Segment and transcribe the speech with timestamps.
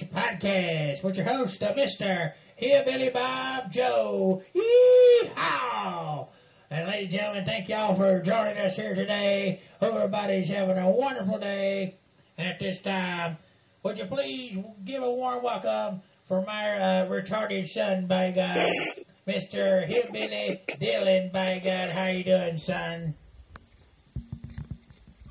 [0.00, 2.32] Podcast with your host, uh, Mr.
[2.56, 4.42] Hillbilly Bob Joe.
[4.54, 6.28] Yeehaw!
[6.70, 9.60] And ladies and gentlemen, thank y'all for joining us here today.
[9.80, 11.96] Hope everybody's having a wonderful day.
[12.38, 13.36] At this time,
[13.82, 18.56] would you please give a warm welcome for my uh, retarded son, by God,
[19.28, 19.86] Mr.
[19.86, 21.90] Hillbilly Dylan, by God.
[21.90, 23.14] How you doing, son?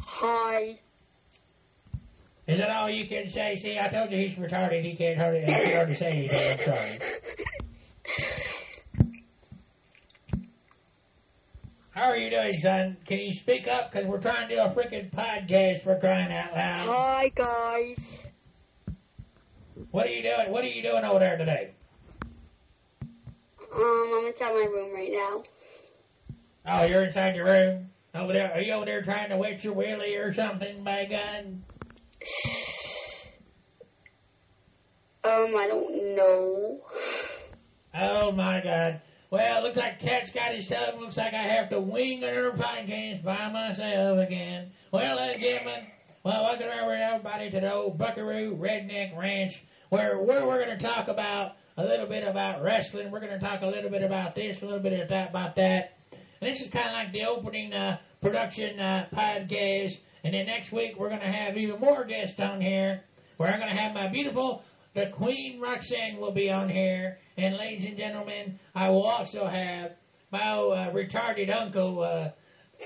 [0.05, 0.79] Hi.
[2.51, 3.55] Is that all you can say?
[3.55, 4.83] See, I told you he's retarded.
[4.83, 6.51] He can't hardly, he can't hardly say anything.
[6.51, 6.99] I'm sorry.
[11.91, 12.97] How are you doing, son?
[13.05, 13.89] Can you speak up?
[13.89, 16.89] Because we're trying to do a freaking podcast for crying out loud.
[16.89, 18.19] Hi, guys.
[19.91, 20.51] What are you doing?
[20.51, 21.71] What are you doing over there today?
[23.73, 25.43] Um, I'm inside my room right now.
[26.67, 27.91] Oh, you're inside your room?
[28.13, 28.51] Over there?
[28.53, 31.61] Are you over there trying to wet your willy or something, by God?
[35.23, 36.79] Um, I don't know.
[37.93, 39.01] Oh my God.
[39.29, 40.99] Well, it looks like Cat's got his tongue.
[40.99, 44.71] Looks like I have to wing another podcast by myself again.
[44.91, 45.87] Well, ladies and gentlemen,
[46.23, 51.07] well, welcome everybody to the old Buckaroo Redneck Ranch, where, where we're going to talk
[51.07, 53.11] about a little bit about wrestling.
[53.11, 55.97] We're going to talk a little bit about this, a little bit about that.
[56.41, 59.99] And this is kind of like the opening uh, production uh, podcast.
[60.23, 63.03] And then next week we're going to have even more guests on here.
[63.37, 67.19] Where I'm going to have my beautiful, the Queen Roxanne will be on here.
[67.37, 69.93] And ladies and gentlemen, I will also have
[70.31, 72.31] my old, uh, retarded uncle, uh,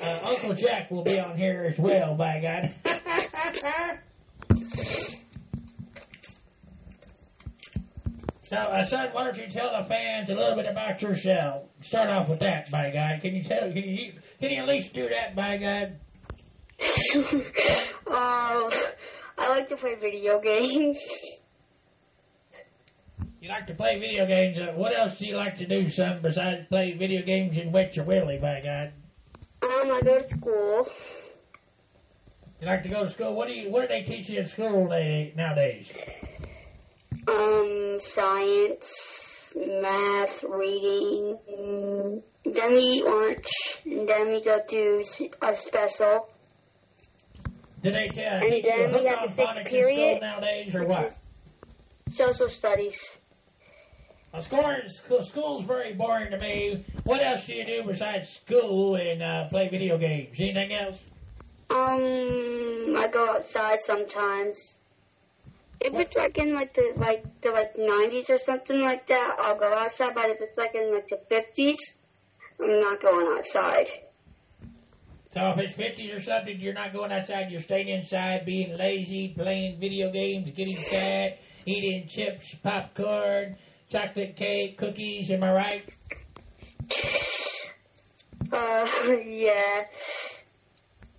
[0.01, 2.71] uh, Uncle Jack will be on here as well, by God.
[8.43, 11.63] so, uh, son, why don't you tell the fans a little bit about yourself?
[11.81, 13.21] Start off with that, by God.
[13.21, 13.71] Can you tell?
[13.71, 15.97] Can you can you at least do that, by God?
[18.07, 18.69] um,
[19.37, 20.97] I like to play video games.
[23.45, 24.57] You like to play video games.
[24.57, 27.95] Uh, what else do you like to do, son, besides play video games and wet
[27.95, 28.91] your willy, by God?
[29.61, 30.89] Um, I go to school.
[32.59, 33.35] You like to go to school.
[33.35, 33.69] What do you?
[33.69, 35.91] What do they teach you in school they, nowadays?
[37.27, 42.23] Um, science, math, reading.
[42.45, 43.45] Then we eat lunch,
[43.85, 45.03] and then we go to
[45.43, 46.29] a special.
[47.83, 51.15] Do they tell And teach you then we have the sixth period, nowadays, or what?
[52.09, 53.19] Social studies.
[54.35, 56.83] Well, school, school, school's very boring to me.
[57.05, 60.35] What else do you do besides school and uh, play video games?
[60.37, 60.97] Anything else?
[61.69, 64.75] Um, I go outside sometimes.
[65.79, 69.57] If it's like in like the like the like nineties or something like that, I'll
[69.57, 70.13] go outside.
[70.13, 71.95] But if it's like in like the fifties,
[72.61, 73.87] I'm not going outside.
[75.33, 77.51] So if it's 50s or something, you're not going outside.
[77.51, 83.57] You're staying inside, being lazy, playing video games, getting fat, eating chips, popcorn,
[83.89, 85.31] chocolate cake, cookies.
[85.31, 85.93] Am I right?
[88.51, 88.87] Uh,
[89.25, 89.85] yeah.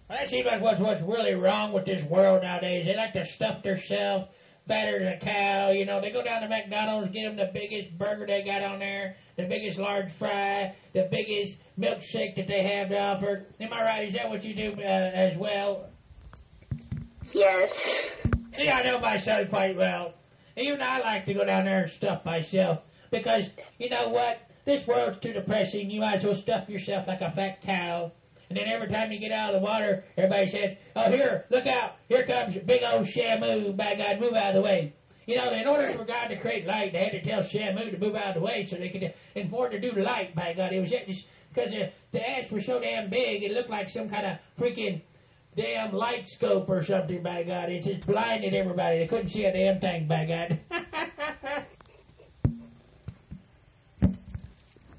[0.08, 2.86] Well, that seems like what's what's really wrong with this world nowadays.
[2.86, 4.28] They like to stuff themselves
[4.68, 5.70] fatter than a cow.
[5.70, 8.78] You know, they go down to McDonald's, get them the biggest burger they got on
[8.78, 13.46] there, the biggest large fry, the biggest milkshake that they have to offer.
[13.60, 14.08] Am I right?
[14.08, 15.88] Is that what you do uh, as well?
[17.32, 18.16] Yes.
[18.52, 20.14] See, I know myself quite well.
[20.56, 22.80] Even I like to go down there and stuff myself
[23.10, 24.40] because you know what?
[24.64, 25.90] This world's too depressing.
[25.90, 28.10] You might as well stuff yourself like a fat cow.
[28.48, 31.66] And then every time you get out of the water, everybody says, "Oh, here, look
[31.66, 31.96] out!
[32.08, 33.76] Here comes big old Shamu!
[33.76, 34.92] By God, move out of the way!"
[35.26, 37.98] You know, in order for God to create light, they had to tell Shamu to
[37.98, 40.34] move out of the way so they could afford to do light.
[40.34, 43.70] By God, it was just because the, the ash was so damn big, it looked
[43.70, 45.00] like some kind of freaking
[45.56, 47.22] damn light scope or something.
[47.22, 48.98] By God, it just blinded everybody.
[48.98, 50.06] They couldn't see a damn thing.
[50.06, 50.58] By God.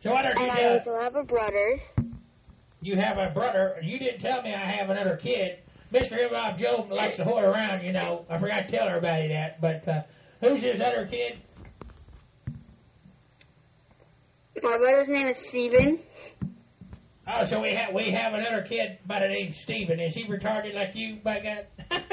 [0.01, 0.79] so what are you And I doing?
[0.79, 1.79] also have a brother.
[2.81, 3.77] You have a brother.
[3.83, 5.59] You didn't tell me I have another kid.
[5.93, 6.11] Mr.
[6.17, 8.25] Hip Hop Joe likes to whore around, you know.
[8.29, 9.61] I forgot to tell everybody that.
[9.61, 10.01] But uh,
[10.41, 11.39] who's his other kid?
[14.63, 15.99] My brother's name is Steven.
[17.29, 19.99] Oh, so we have we have another kid by the name Steven.
[19.99, 21.65] Is he retarded like you, by God?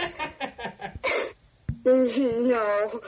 [1.84, 3.00] Mm-hmm, no.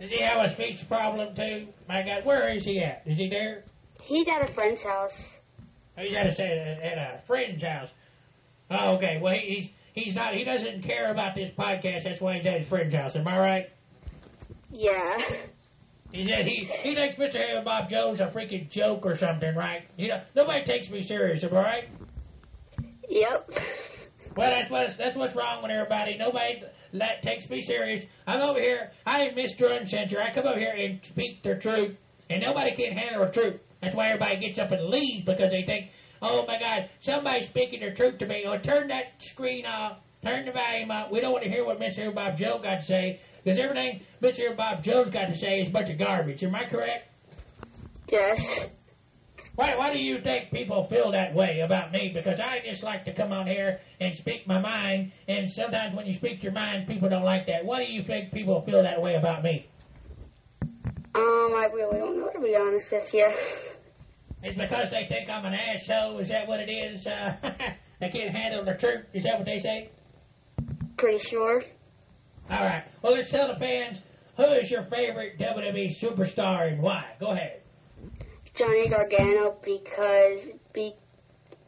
[0.00, 1.66] Does he have a speech problem too?
[1.88, 3.02] My God, where is he at?
[3.04, 3.64] Is he there?
[4.00, 5.34] He's at a friend's house.
[5.96, 7.88] Oh, he's at a, at a friend's house.
[8.70, 9.18] Oh, okay.
[9.20, 9.40] Well, he,
[9.94, 10.34] he's he's not.
[10.34, 12.04] He doesn't care about this podcast.
[12.04, 13.16] That's why he's at his friend's house.
[13.16, 13.70] Am I right?
[14.70, 15.18] Yeah.
[16.12, 17.34] He said he he thinks Mr.
[17.34, 19.84] Harry Bob Jones a freaking joke or something, right?
[19.96, 21.44] You know, nobody takes me serious.
[21.44, 21.88] Am I right?
[23.08, 23.50] Yep.
[24.36, 26.16] Well, that's what's that's what's wrong with everybody.
[26.16, 26.62] Nobody
[26.94, 28.04] that takes me serious.
[28.26, 28.92] I'm over here.
[29.04, 29.70] I am Mr.
[29.70, 30.20] Uncensor.
[30.20, 31.96] I come over here and speak the truth,
[32.30, 33.60] and nobody can handle the truth.
[33.80, 35.90] That's why everybody gets up and leaves because they think,
[36.22, 38.44] oh my God, somebody's speaking the truth to me.
[38.46, 39.98] Or turn that screen off.
[40.24, 41.12] Turn the volume up.
[41.12, 42.12] We don't want to hear what Mr.
[42.14, 44.56] Bob Joe got to say because everything Mr.
[44.56, 46.42] Bob Joe's got to say is a bunch of garbage.
[46.42, 47.12] Am I correct?
[48.10, 48.68] Yes.
[49.54, 52.12] Why, why do you think people feel that way about me?
[52.14, 56.06] Because I just like to come on here and speak my mind, and sometimes when
[56.06, 57.64] you speak your mind, people don't like that.
[57.64, 59.66] Why do you think people feel that way about me?
[60.62, 63.32] Um, I really don't know to be honest with you.
[64.42, 66.18] It's because they think I'm an asshole.
[66.18, 67.04] Is that what it is?
[67.06, 67.34] Uh,
[68.00, 69.06] they can't handle the truth.
[69.12, 69.90] Is that what they say?
[70.98, 71.62] Pretty sure.
[72.50, 72.84] All right.
[73.02, 74.00] Well, let's tell the fans
[74.36, 77.04] who is your favorite WWE superstar and why.
[77.20, 77.60] Go ahead.
[78.54, 80.94] Johnny Gargano because be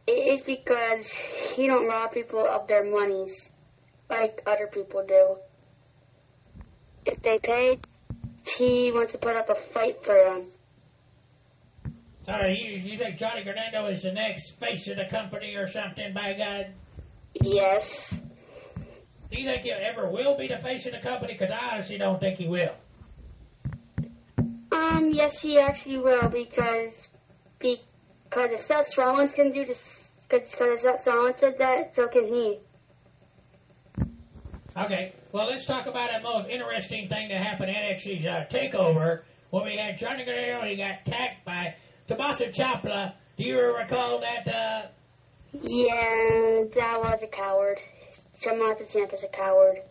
[0.07, 3.53] it's because he don't rob people of their monies
[4.09, 5.37] like other people do.
[7.07, 7.79] If they pay,
[8.45, 10.47] he wants to put up a fight for them.
[12.25, 16.13] Sorry, you, you think Johnny Gargano is the next face of the company or something,
[16.13, 16.67] by God?
[17.41, 18.19] Yes.
[19.31, 21.35] Do you think he ever will be the face of the company?
[21.35, 22.75] Because I honestly don't think he will.
[24.73, 27.09] Um, yes, he actually will because
[27.61, 32.27] because if Seth Rollins can do this, because if Seth Rollins did that, so can
[32.27, 32.59] he.
[34.77, 39.23] Okay, well, let's talk about the most interesting thing that happened at NXT's uh, takeover
[39.51, 40.65] when we had Johnny Gargano.
[40.65, 41.75] He got attacked by
[42.07, 43.13] Tommaso Ciampa.
[43.37, 44.49] Do you recall that?
[44.49, 44.83] Uh...
[45.53, 47.81] Yeah, that was a coward.
[48.43, 49.83] Tommaso Ciampa's a coward.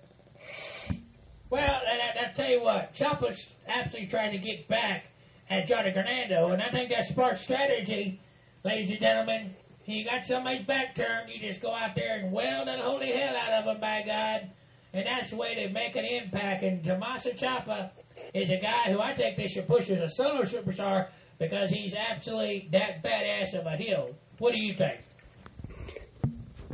[1.49, 5.05] Well, I, I, I tell you what, Ciampa's absolutely trying to get back
[5.49, 8.19] at Johnny Gargano, and I think that's smart strategy,
[8.63, 9.55] ladies and gentlemen.
[9.85, 13.35] You got somebody's back turned, you just go out there and weld the holy hell
[13.35, 14.51] out of them, by God.
[14.93, 16.63] And that's the way to make an impact.
[16.63, 17.91] And Tommaso Ciampa
[18.33, 21.07] is a guy who I think they should push as a solo superstar
[21.39, 24.15] because he's absolutely that badass of a heel.
[24.37, 25.01] What do you think?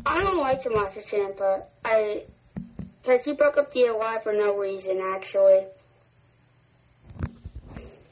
[0.05, 1.63] I don't like Tommaso Ciampa.
[1.83, 2.25] I
[3.01, 5.65] because he broke up DIY for no reason, actually.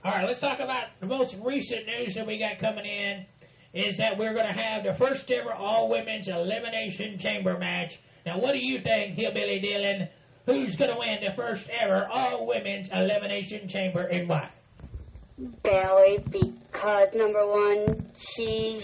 [0.06, 3.26] All right, let's talk about the most recent news that we got coming in.
[3.74, 8.00] Is that we're going to have the first ever all women's elimination chamber match.
[8.24, 10.10] Now, what do you think, Hillbilly Dylan?
[10.46, 14.50] Who's going to win the first ever all women's elimination chamber and why?
[15.64, 18.80] Bayley, because number one, she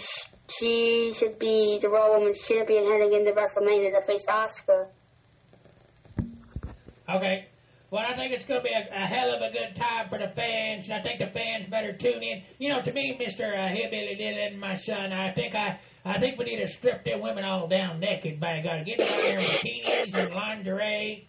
[0.50, 4.88] she should be the Raw Women's Champion heading into WrestleMania to face Asuka.
[7.08, 7.48] Okay.
[7.92, 10.20] Well, I think it's going to be a, a, hell of a good time for
[10.20, 12.44] the fans, and I think the fans better tune in.
[12.60, 16.38] You know, to me, Mister uh, Hillbilly Dylan, my son, I think I, I think
[16.38, 18.40] we need to strip them women all down naked.
[18.40, 21.28] By God, get them there in bikinis and lingerie,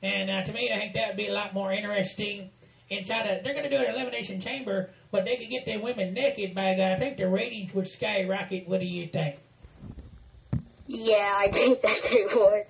[0.00, 2.50] and uh, to me, I think that would be a lot more interesting.
[2.88, 6.12] Inside, a, they're going to do an elimination chamber, but they could get their women
[6.12, 6.54] naked.
[6.54, 8.68] By God, I think the ratings would skyrocket.
[8.68, 9.36] What do you think?
[10.86, 12.66] Yeah, I think that they would.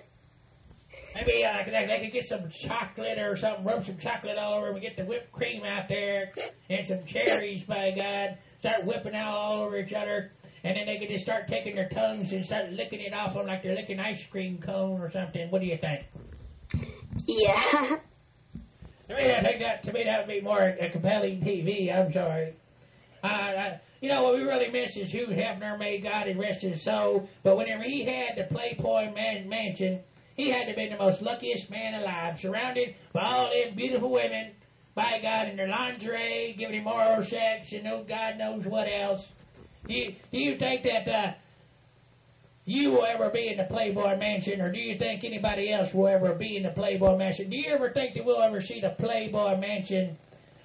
[1.17, 4.71] Maybe uh, they, they could get some chocolate or something, rub some chocolate all over
[4.71, 6.31] and get the whipped cream out there
[6.71, 8.39] and some cherries, by God.
[8.61, 10.31] Start whipping out all over each other.
[10.63, 13.47] And then they could just start taking their tongues and start licking it off them
[13.47, 15.51] like they're licking ice cream cone or something.
[15.51, 16.07] What do you think?
[17.27, 17.97] Yeah.
[19.09, 21.95] To me, I think that to me that would be more a compelling TV.
[21.95, 22.55] I'm sorry.
[23.23, 25.79] Uh, you know what we really miss is Hugh Hefner.
[25.79, 27.29] May God and rest his soul.
[27.43, 30.01] But whenever he had the Playboy man, Mansion
[30.37, 34.53] he had to be the most luckiest man alive, surrounded by all them beautiful women,
[34.95, 39.27] by God, in their lingerie, giving him oral sex, and no God knows what else.
[39.89, 41.33] Do you, do you think that uh,
[42.67, 46.09] you will ever be in the Playboy Mansion, or do you think anybody else will
[46.09, 47.49] ever be in the Playboy Mansion?
[47.49, 50.19] Do you ever think that we'll ever see the Playboy Mansion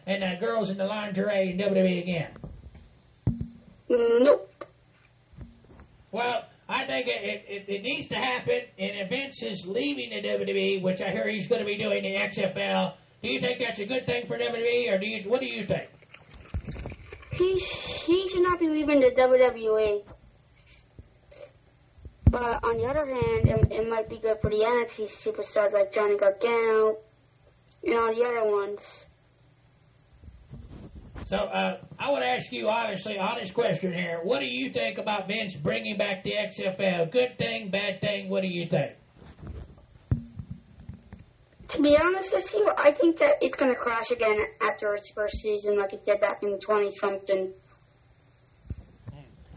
[0.08, 2.32] and the girls in the lingerie in WWE again?
[3.88, 4.52] Nope.
[6.12, 10.82] Well, I think it, it, it, needs to happen, and Vince is leaving the WWE,
[10.82, 12.94] which I hear he's going to be doing the XFL.
[13.22, 15.30] Do you think that's a good thing for WWE, or do you?
[15.30, 15.88] What do you think?
[17.34, 20.04] He he should not be leaving the WWE.
[22.32, 25.92] But on the other hand, it, it might be good for the NXT superstars like
[25.92, 26.98] Johnny Gargano
[27.84, 29.06] and all the other ones.
[31.26, 34.22] So uh, I would ask you honestly, honest question here.
[34.24, 37.12] What do you think about Vince bringing back the XFL?
[37.12, 38.30] Good thing, bad thing?
[38.30, 38.96] What do you think?
[41.68, 45.12] To be honest with you, I think that it's going to crash again after its
[45.12, 47.54] first season, like it did back in twenty something.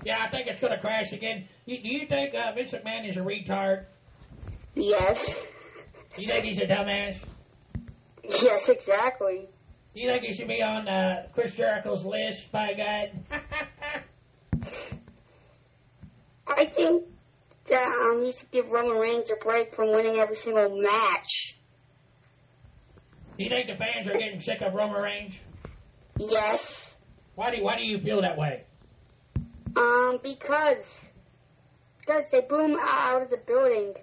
[0.04, 1.49] Yeah, I think it's going to crash again.
[1.64, 3.87] You, do you think uh, Vince McMahon is a retard?
[4.75, 5.46] Yes.
[6.14, 7.16] Do you think he's a dumbass?
[8.23, 9.49] Yes, exactly.
[9.94, 13.11] Do you think he should be on uh, Chris Jericho's list, by God?
[16.46, 17.04] I think
[17.68, 21.58] that um, he should give Roman Reigns a break from winning every single match.
[23.38, 25.34] Do you think the fans are getting sick of Roman Reigns?
[26.18, 26.96] Yes.
[27.34, 28.64] Why do why do you feel that way?
[29.76, 31.06] Um, because
[32.00, 33.94] because they boo him out of the building.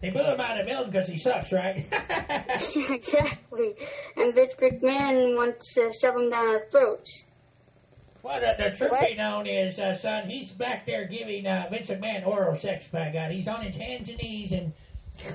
[0.00, 1.84] They boo him out of the building because he sucks, right?
[2.88, 3.74] exactly.
[4.16, 7.24] And Vince McMahon wants to shove him down our throats.
[8.22, 9.06] well, the, the truth What?
[9.06, 13.10] be known is, uh, son, he's back there giving uh, Vince McMahon oral sex, by
[13.10, 13.30] God.
[13.32, 14.72] He's on his hands and knees and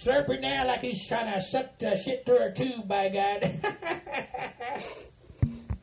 [0.00, 3.50] slurping now like he's trying to suck the shit through a tube, by God.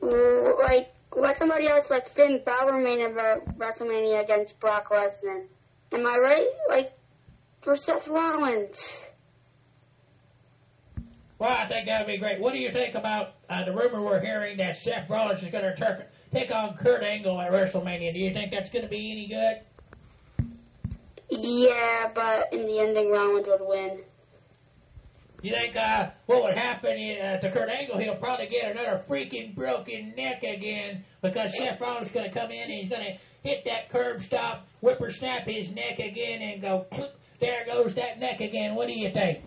[0.01, 5.45] Like, what somebody else like Finn Balor made about WrestleMania against Brock Lesnar.
[5.91, 6.47] Am I right?
[6.69, 6.91] Like,
[7.61, 9.05] for Seth Rollins.
[11.39, 12.39] well, I think that would be great.
[12.39, 15.63] What do you think about uh, the rumor we're hearing that Seth Rollins is going
[15.63, 18.13] to take on Kurt Angle at WrestleMania?
[18.13, 19.61] Do you think that's going to be any good?
[21.29, 24.01] Yeah, but in the ending, Rollins would win.
[25.43, 27.99] You think uh, what would happen uh, to Kurt Angle?
[27.99, 32.49] He'll probably get another freaking broken neck again because Seth Rollins is going to come
[32.49, 36.61] in and he's going to hit that Curb Stomp, whipper snap his neck again, and
[36.61, 38.73] go, clip, there goes that neck again.
[38.73, 39.43] What do you think?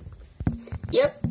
[0.90, 1.24] Yep.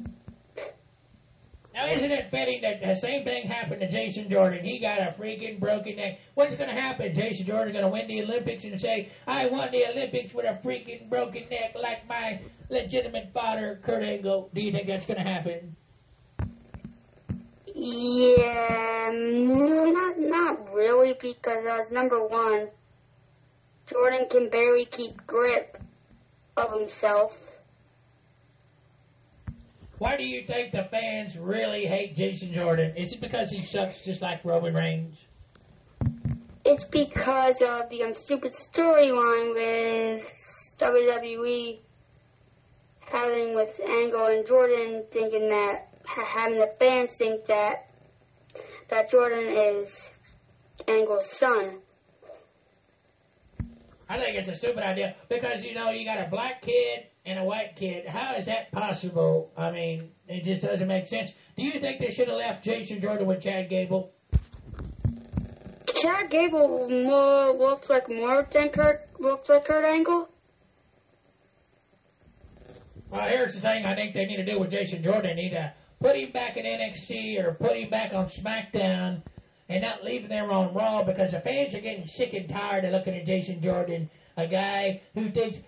[1.76, 4.66] Now, isn't it fitting that the same thing happened to Jason Jordan?
[4.66, 6.22] He got a freaking broken neck.
[6.34, 7.14] What's going to happen?
[7.14, 10.58] Jason Jordan going to win the Olympics and say, I won the Olympics with a
[10.66, 14.50] freaking broken neck like my legitimate father, Kurt Angle.
[14.54, 15.76] Do you think that's going to happen?
[17.74, 22.70] Yeah, mm, not not really because uh, number one,
[23.88, 25.78] Jordan can barely keep grip
[26.56, 27.60] of himself.
[29.98, 32.96] Why do you think the fans really hate Jason Jordan?
[32.98, 35.18] Is it because he sucks just like Roman Reigns?
[36.66, 41.80] It's because of the um, stupid storyline with WWE
[43.06, 47.90] having with Angle and Jordan thinking that having the fans think that
[48.90, 50.12] that Jordan is
[50.88, 51.80] Angle's son.
[54.08, 57.40] I think it's a stupid idea because you know you got a black kid and
[57.40, 58.08] a white kid.
[58.08, 59.52] How is that possible?
[59.58, 61.32] I mean, it just doesn't make sense.
[61.58, 64.12] Do you think they should have left Jason Jordan with Chad Gable?
[65.96, 70.30] Chad Gable more looks like more than Kurt looks like Kurt Angle.
[73.16, 73.86] Well, here's the thing.
[73.86, 75.38] I think they need to do with Jason Jordan.
[75.38, 79.22] They need to put him back in NXT or put him back on SmackDown
[79.70, 82.84] and not leave him there on Raw because the fans are getting sick and tired
[82.84, 85.60] of looking at Jason Jordan, a guy who thinks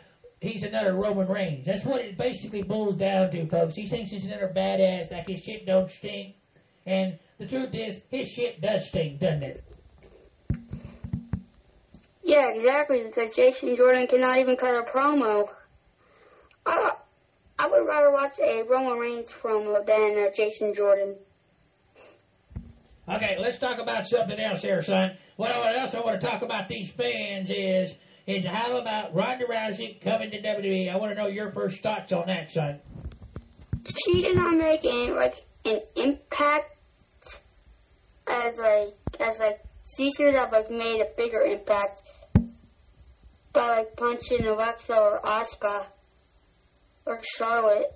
[0.41, 1.65] he's another Roman Reigns.
[1.65, 3.75] That's what it basically boils down to, folks.
[3.75, 6.35] He thinks he's another badass, like his shit don't stink.
[6.85, 9.63] And the truth is, his shit does stink, doesn't it?
[12.23, 13.03] Yeah, exactly.
[13.05, 15.47] Because Jason Jordan cannot even cut a promo.
[16.65, 16.91] I,
[17.59, 21.15] I would rather watch a Roman Reigns promo than a Jason Jordan.
[23.09, 25.17] Okay, let's talk about something else here, son.
[25.37, 27.93] What else I want to talk about these fans is
[28.27, 30.91] is how about Ronda Rousey coming to WWE?
[30.91, 32.79] I want to know your first thoughts on that, son.
[33.85, 35.35] She did not make any like
[35.65, 36.75] an impact
[38.27, 42.01] as like as like she should have like made a bigger impact
[43.53, 45.85] by like punching Alexa or Asuka
[47.07, 47.91] or Charlotte.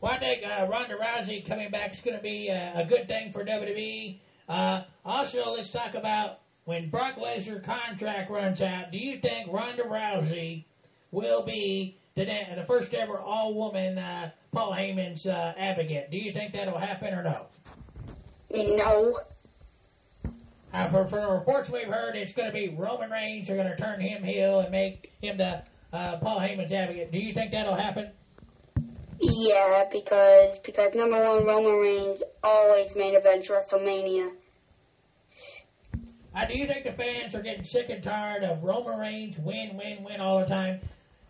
[0.00, 3.08] Well, I think uh, Ronda Rousey coming back is going to be uh, a good
[3.08, 4.18] thing for WWE.
[4.48, 8.92] Uh, also, let's talk about when Brock Lesnar contract runs out.
[8.92, 10.64] Do you think Ronda Rousey
[11.10, 16.10] will be the, the first ever all woman uh, Paul Heyman's uh, advocate?
[16.10, 17.46] Do you think that'll happen or no?
[18.50, 19.20] No.
[20.72, 23.46] Uh, for, from the reports we've heard, it's going to be Roman Reigns.
[23.46, 25.62] They're going to turn him heel and make him the
[25.94, 27.12] uh, Paul Heyman's having it.
[27.12, 28.10] Do you think that'll happen?
[29.20, 34.32] Yeah, because because number one Roman Reigns always main events WrestleMania.
[36.34, 39.76] Uh, do you think the fans are getting sick and tired of Roman Reigns win,
[39.76, 40.80] win, win all the time?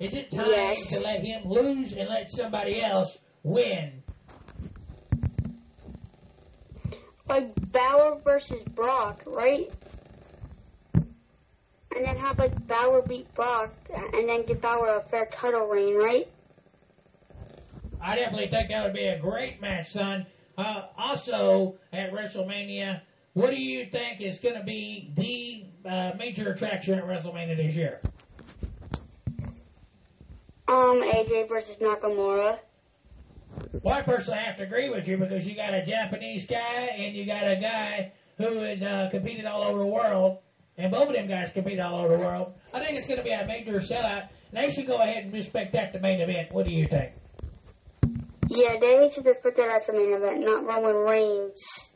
[0.01, 0.89] Is it time Yes.
[0.89, 4.03] to let him lose and let somebody else win?
[7.29, 9.71] Like Balor versus Brock, right?
[11.95, 15.97] And then have like Balor beat Brock, and then give Balor a fair title reign,
[15.97, 16.29] right?
[18.01, 20.27] I definitely think that would be a great match, son.
[20.59, 23.01] Uh, also, at WrestleMania,
[23.33, 27.75] what do you think is going to be the uh, major attraction at WrestleMania this
[27.75, 28.01] year?
[30.69, 32.59] Um, AJ versus Nakamura.
[33.83, 37.15] Well, I personally have to agree with you because you got a Japanese guy and
[37.15, 40.39] you got a guy who has uh, competed all over the world,
[40.77, 42.55] and both of them guys compete all over the world.
[42.73, 44.29] I think it's going to be a major sellout.
[44.53, 46.53] They should go ahead and respect that the main event.
[46.53, 47.13] What do you think?
[48.49, 51.91] Yeah, they should just put that as the main event, not Roman Reigns.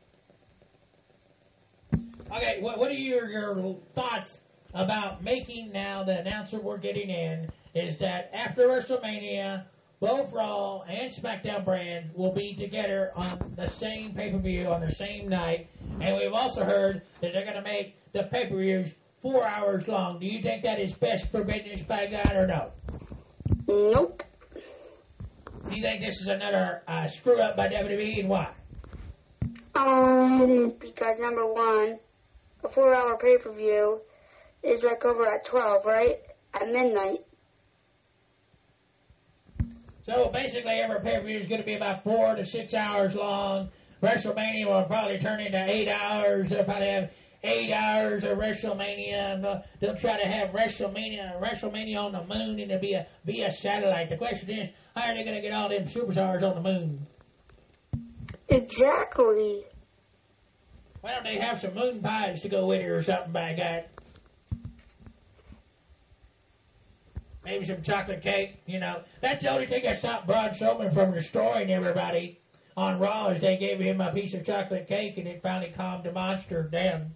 [2.31, 4.41] Okay, what, what are your, your thoughts
[4.75, 9.65] about making now the announcer we're getting in is that after WrestleMania,
[10.01, 14.81] both Raw and SmackDown brands will be together on the same pay per view on
[14.81, 15.69] the same night,
[16.01, 19.89] and we've also heard that they're going to make the pay per views four hours
[19.89, 20.19] long.
[20.19, 22.71] Do you think that is best for business by God or no?
[23.67, 24.23] Nope.
[25.69, 28.49] Do you think this is another uh, screw up by WWE and why?
[29.75, 31.99] Um, because number one,
[32.65, 34.01] a four hour pay per view
[34.63, 36.17] is like over at 12, right?
[36.55, 37.19] At midnight.
[40.03, 43.15] So basically, every pay per view is going to be about four to six hours
[43.15, 43.69] long.
[44.03, 46.49] WrestleMania will probably turn into eight hours.
[46.49, 47.11] They'll probably have
[47.49, 52.23] eight hours of WrestleMania, and uh, they'll, they'll try to have WrestleMania WrestleMania on the
[52.23, 54.11] moon, and it'll be a via satellite.
[54.11, 57.07] The question is, how are they going to get all them superstars on the moon?
[58.49, 59.65] Exactly.
[61.01, 63.85] Why don't they have some moon pies to go with it or something, by God?
[67.45, 69.03] Maybe some chocolate cake, you know.
[69.23, 72.41] That's the only thing that stopped Braun Strowman from destroying everybody
[72.77, 76.05] on Raw is they gave him a piece of chocolate cake and it finally calmed
[76.05, 77.13] the monster down.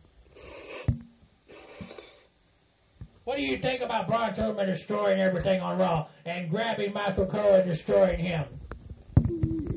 [3.25, 7.55] What do you think about Braun Strowman destroying everything on Raw and grabbing Michael Cole
[7.55, 8.45] and destroying him?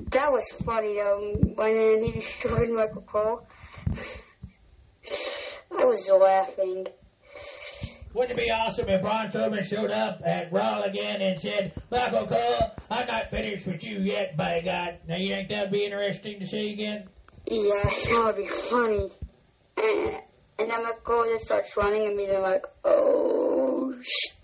[0.10, 3.48] That was funny though, when he destroyed Michael Cole.
[5.78, 6.88] I was laughing.
[8.14, 12.26] Wouldn't it be awesome if Braun Strowman showed up at Raw again and said, Michael
[12.26, 15.00] Cole, I'm not finished with you yet, by God.
[15.06, 17.10] Now, you think that would be interesting to see again?
[17.46, 19.10] Yeah, that would be funny.
[19.78, 20.22] Uh,
[20.58, 24.36] And, and then Michael Cole just starts running and being like, oh, shit.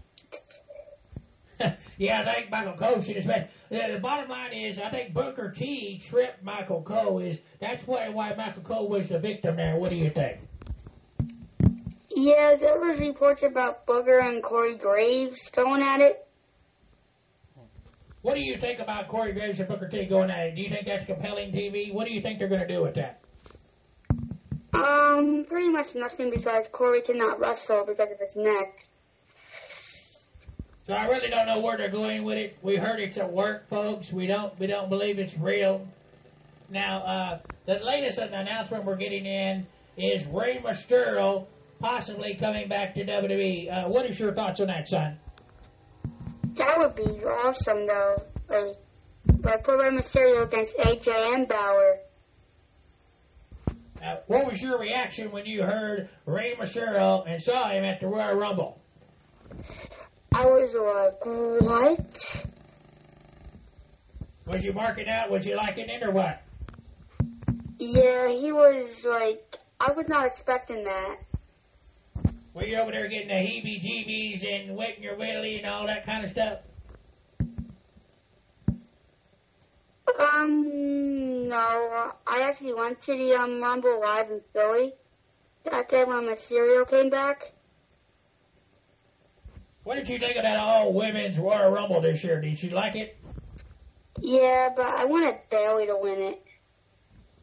[1.98, 3.50] yeah, I think Michael Cole should have spent.
[3.70, 7.20] The, the bottom line is, I think Booker T tripped Michael Cole.
[7.20, 9.78] Is that's why why Michael Cole was the victim there?
[9.78, 10.40] What do you think?
[12.14, 16.28] Yeah, there was reports about Booker and Corey Graves going at it.
[18.22, 20.56] What do you think about Corey Graves and Booker T going at it?
[20.56, 21.92] Do you think that's compelling TV?
[21.94, 23.21] What do you think they're going to do with that?
[24.74, 28.86] Um, pretty much nothing because Corey cannot wrestle because of his neck.
[30.88, 32.58] So I really don't know where they're going with it.
[32.62, 34.12] We heard it's at work, folks.
[34.12, 35.88] We don't we don't believe it's real.
[36.70, 41.46] Now, uh, the latest announcement we're getting in is Rey Mysterio
[41.80, 43.72] possibly coming back to WWE.
[43.72, 45.20] Uh, what is your thoughts on that, son?
[46.56, 48.24] That would be awesome, though.
[48.50, 48.76] Like,
[49.44, 52.00] like put Rey Mysterio against AJ and Balor.
[54.04, 58.08] Uh, what was your reaction when you heard Rey Mysterio and saw him at the
[58.08, 58.82] Royal Rumble?
[60.34, 62.46] I was like, what?
[64.48, 65.30] Was you marking out?
[65.30, 66.42] Was you liking it or what?
[67.78, 71.18] Yeah, he was like, I was not expecting that.
[72.54, 76.26] Were you over there getting the heebie-jeebies and wetting your willy and all that kind
[76.26, 76.60] of stuff?
[80.20, 82.12] Um, no.
[82.28, 84.94] I actually went to the um, Rumble Live in Philly
[85.70, 87.54] that day when Mysterio came back.
[89.84, 92.40] What did you think of that all women's Royal Rumble this year?
[92.40, 93.18] Did you like it?
[94.20, 96.46] Yeah, but I wanted Bayley to win it.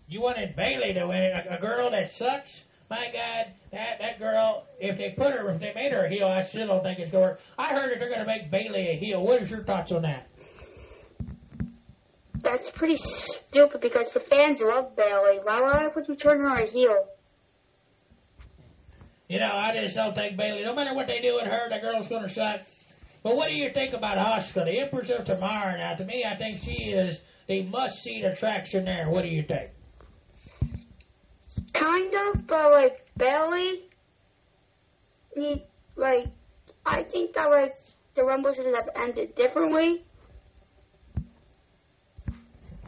[0.06, 2.62] You wanted Bayley to win it, a, a girl that sucks.
[2.88, 4.66] My God, that that girl.
[4.80, 7.10] If they put her, if they made her a heel, I still don't think it's
[7.10, 7.40] going to work.
[7.58, 9.20] I heard that they're going to make Bayley a heel.
[9.20, 10.28] What is your thoughts on that?
[12.40, 15.40] That's pretty stupid because the fans love Bayley.
[15.42, 17.06] Why, why would you turn her a heel?
[19.28, 20.62] You know, I just don't think Bayley.
[20.62, 22.60] No matter what they do with her, the girl's going to suck.
[23.22, 25.76] But what do you think about Asuka, the Empress of Tomorrow?
[25.76, 29.10] Now, to me, I think she is the must-see attraction there.
[29.10, 29.70] What do you think?
[31.72, 33.88] Kind of, but like Bayley,
[35.34, 35.64] he
[35.96, 36.26] like
[36.86, 37.74] I think that like
[38.14, 40.04] the Rumble should have ended differently.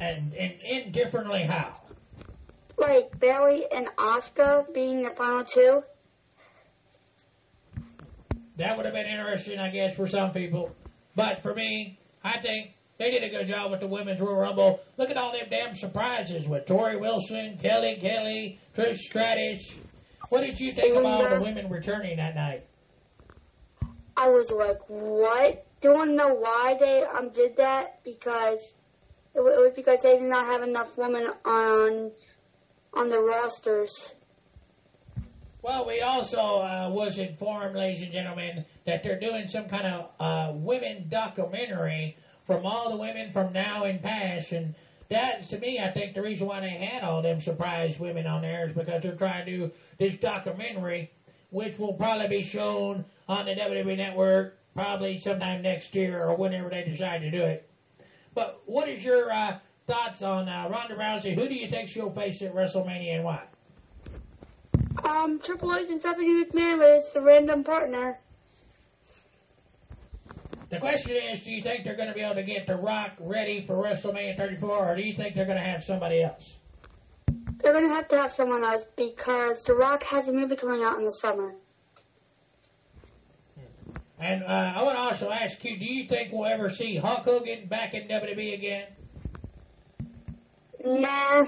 [0.01, 1.81] And, and indifferently how?
[2.77, 5.83] Like Bayley and Asuka being the final two.
[8.57, 10.75] That would have been interesting, I guess, for some people.
[11.15, 14.81] But for me, I think they did a good job with the Women's Royal Rumble.
[14.97, 19.75] Look at all them damn surprises with Torrie Wilson, Kelly Kelly, Trish Stratus.
[20.31, 22.65] What did you think of all the women returning that night?
[24.17, 25.67] I was like, what?
[25.81, 28.05] do you want to know why they um did that?
[28.05, 28.75] Because
[29.35, 32.11] it, wa- it was because they did not have enough women on
[32.95, 34.15] on the rosters.
[35.63, 40.11] Well, we also uh, was informed, ladies and gentlemen, that they're doing some kind of
[40.19, 42.17] uh, women documentary
[42.47, 44.75] from all the women from now and past, and
[45.11, 48.43] that, to me, I think the reason why they had all them surprise women on
[48.43, 51.11] there is because they're trying to do this documentary,
[51.51, 56.71] which will probably be shown on the WWE Network probably sometime next year or whenever
[56.71, 57.70] they decide to do it.
[58.35, 61.35] But what is your uh, thoughts on uh, Ronda Rousey?
[61.35, 63.43] Who do you think she'll face at WrestleMania and why?
[65.05, 68.19] Um, Triple H and Stephanie McMahon, but it's the random partner.
[70.69, 73.13] The question is, do you think they're going to be able to get The Rock
[73.19, 76.61] ready for WrestleMania 34, or do you think they're going to have somebody else?
[77.63, 80.99] They're gonna have to have someone else because The Rock has a movie coming out
[80.99, 81.55] in the summer.
[84.21, 87.21] And uh, I want to also ask you, do you think we'll ever see Hulk
[87.25, 88.87] Hogan back in WWE again?
[90.85, 91.47] Nah,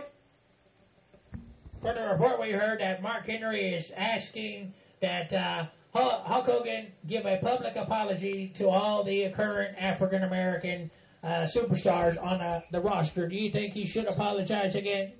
[1.80, 6.92] From the report we heard that Mark Henry is asking that uh, Hulk Hulk Hogan
[7.06, 10.90] give a public apology to all the current African American
[11.22, 13.28] uh, superstars on uh, the roster.
[13.28, 15.12] Do you think he should apologize again?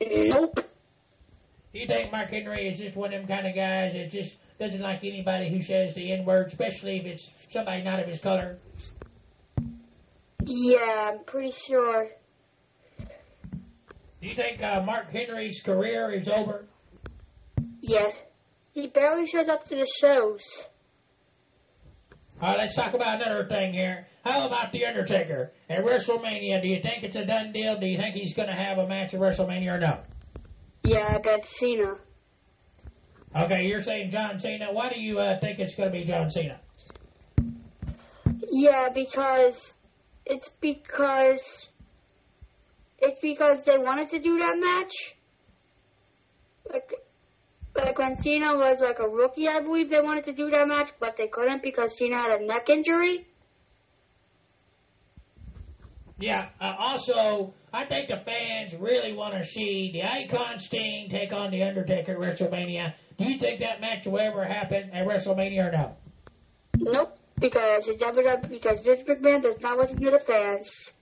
[0.00, 0.60] nope.
[1.72, 4.34] Do you think Mark Henry is just one of them kind of guys that just
[4.58, 8.18] doesn't like anybody who says the N word, especially if it's somebody not of his
[8.18, 8.58] color?
[10.44, 12.08] Yeah, I'm pretty sure.
[12.98, 16.64] Do you think uh, Mark Henry's career is over?
[17.80, 18.10] Yeah.
[18.72, 20.66] He barely shows up to the shows.
[22.40, 24.06] All right, let's talk about another thing here.
[24.24, 26.60] How about The Undertaker at WrestleMania?
[26.60, 27.78] Do you think it's a done deal?
[27.78, 30.00] Do you think he's going to have a match at WrestleMania or no?
[30.82, 31.96] Yeah, I bet Cena.
[33.34, 34.72] Okay, you're saying John Cena.
[34.72, 36.60] Why do you uh, think it's going to be John Cena?
[38.50, 39.74] Yeah, because
[40.24, 41.72] it's because
[42.98, 45.16] it's because they wanted to do that match.
[46.72, 46.92] Like
[47.76, 50.90] like when Cena was like a rookie, I believe they wanted to do that match,
[50.98, 53.26] but they couldn't because Cena had a neck injury.
[56.18, 56.48] Yeah.
[56.60, 61.50] Uh, also, I think the fans really want to see the Icon Sting take on
[61.50, 62.94] the Undertaker at WrestleMania.
[63.18, 65.96] Do you think that match will ever happen at WrestleMania or no?
[66.78, 70.92] Nope, because it's WWE because Vince McMahon does not listen to get the fans.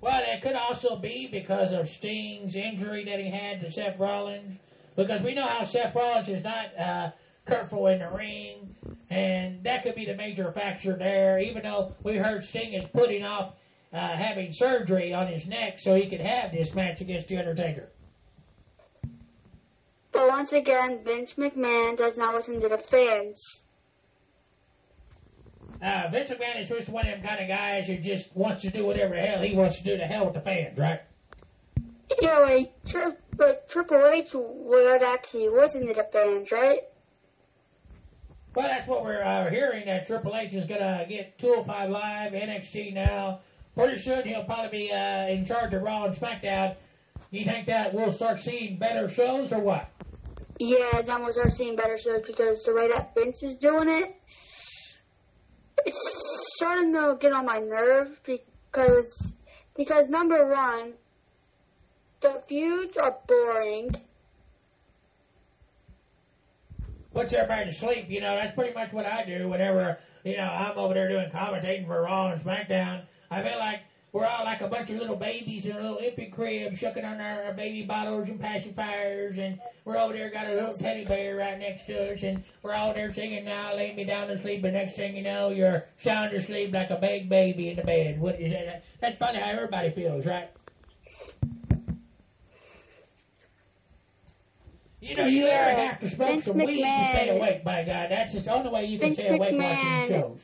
[0.00, 4.58] Well, it could also be because of Sting's injury that he had to Seth Rollins.
[4.96, 7.10] Because we know how Seth Rollins is not uh,
[7.46, 8.74] careful in the ring,
[9.08, 11.38] and that could be the major factor there.
[11.38, 13.54] Even though we heard Sting is putting off
[13.92, 17.88] uh, having surgery on his neck so he could have this match against The Undertaker.
[20.20, 23.62] But once again, Vince McMahon does not listen to the fans.
[25.80, 28.70] Uh, Vince McMahon is just one of them kind of guys who just wants to
[28.70, 31.00] do whatever the hell he wants to do to hell with the fans, right?
[32.20, 36.82] Yeah, like, tri- like Triple H would actually listen to the fans, right?
[38.54, 39.86] Well, that's what we're uh, hearing.
[39.86, 43.40] That Triple H is going to get 205 Live, NXT now.
[43.74, 46.76] Pretty soon he'll probably be uh, in charge of Raw and SmackDown.
[47.30, 49.88] You think that we'll start seeing better shows or what?
[50.62, 54.14] Yeah, then we'll seeing better shows because the way that Vince is doing it,
[55.86, 59.32] it's starting to get on my nerve because
[59.74, 60.92] because number one,
[62.20, 63.94] the feuds are boring.
[67.14, 68.10] Puts everybody to sleep.
[68.10, 71.30] You know, that's pretty much what I do whenever, you know, I'm over there doing
[71.30, 73.04] commentating for Raw and SmackDown.
[73.30, 73.80] I feel like
[74.12, 77.20] we're all like a bunch of little babies in a little infant crib, shucking on
[77.20, 81.36] our, our baby bottles and pacifiers, and we're over there got a little teddy bear
[81.36, 84.64] right next to us, and we're all there singing now, lay me down to sleep,
[84.64, 88.20] and next thing you know, you're sound asleep like a big baby in the bed.
[88.20, 88.82] What is that?
[89.00, 90.50] That's probably how everybody feels, right?
[95.00, 95.52] You know, you Yeah.
[95.52, 97.36] ever have to smoke Vince some weed to stay McMahon.
[97.36, 98.08] awake, by God.
[98.10, 100.40] That's just the only way you can Vince stay awake watching shows.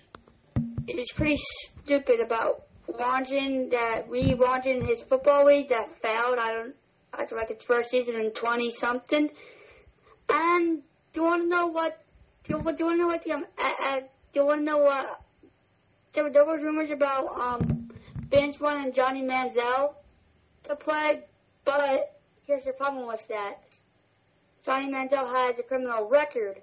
[0.88, 6.38] It's pretty stupid about launching that relaunching his football league that failed.
[6.38, 6.74] I don't.
[7.12, 9.30] I feel like its first season in twenty something.
[10.30, 12.02] And do you want to know what?
[12.44, 13.46] Do you, do you want to know what the um?
[13.58, 14.00] Uh, uh,
[14.32, 15.20] do you want to know what?
[16.12, 17.90] There, there was rumors about um,
[18.28, 19.94] Bench One and Johnny Manziel
[20.64, 21.22] to play,
[21.64, 23.54] but here's the problem with that.
[24.64, 26.60] Johnny Manziel has a criminal record,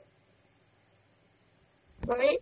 [2.06, 2.38] right?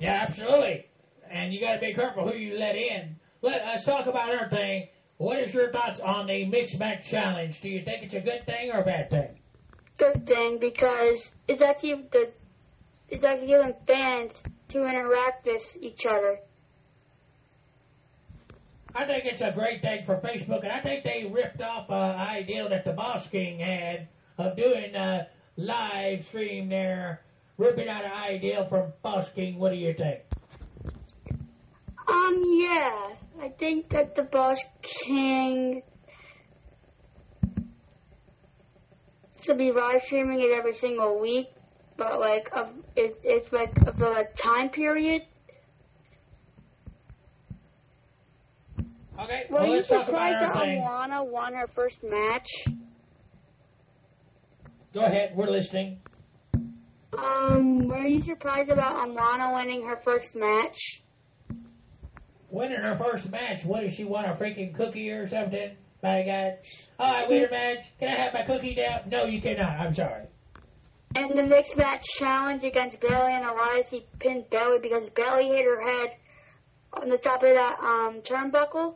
[0.00, 0.87] Yeah, absolutely.
[1.30, 3.16] And you got to be careful who you let in.
[3.42, 4.88] Let, let's talk about our thing.
[5.16, 7.60] What is your thoughts on the mix match challenge?
[7.60, 9.38] Do you think it's a good thing or a bad thing?
[9.98, 12.30] good thing because it's actually the
[13.08, 16.38] it's actually giving fans to interact with each other.
[18.94, 21.94] I think it's a great thing for Facebook, and I think they ripped off uh,
[21.94, 27.22] an idea that the Boss King had of doing a live stream there,
[27.56, 29.58] ripping out an idea from Boss King.
[29.58, 30.20] What do you think?
[32.08, 35.82] Um, yeah, I think that the Boss King
[39.42, 41.48] should be live streaming it every single week,
[41.96, 45.22] but like of it, it's like of the like, time period.
[49.18, 50.64] Okay, Were well, you let's talk about surprised that.
[50.64, 52.64] Alana won her first match?
[54.94, 56.00] Go ahead, we're listening.
[57.16, 61.02] Um, were you surprised about Alana winning her first match?
[62.50, 64.26] Winning her first match, what does she want?
[64.26, 65.76] A freaking cookie or something?
[66.00, 66.58] By God.
[66.98, 67.84] All right, win a match.
[67.98, 69.02] Can I have my cookie now?
[69.06, 69.78] No, you cannot.
[69.78, 70.24] I'm sorry.
[71.16, 75.64] In the mixed match challenge against Bayley and Elias, he pinned Bayley because Bayley hit
[75.64, 76.16] her head
[76.92, 78.94] on the top of that um turnbuckle.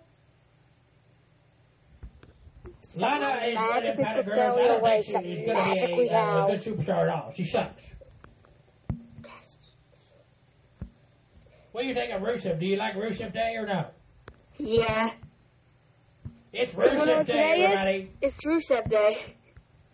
[2.97, 4.39] Lana is one of magically kind of girls.
[4.59, 5.03] I don't away.
[5.03, 7.33] think she Some is going to be a, a good superstar at all.
[7.35, 7.83] She sucks.
[11.73, 12.61] What do you think of Rusev?
[12.61, 13.87] Do you like Rusev Day or no?
[14.59, 15.11] Yeah.
[16.53, 17.63] It's You know Rusev Day, today is?
[17.65, 18.11] everybody.
[18.21, 19.17] It's Rusev Day.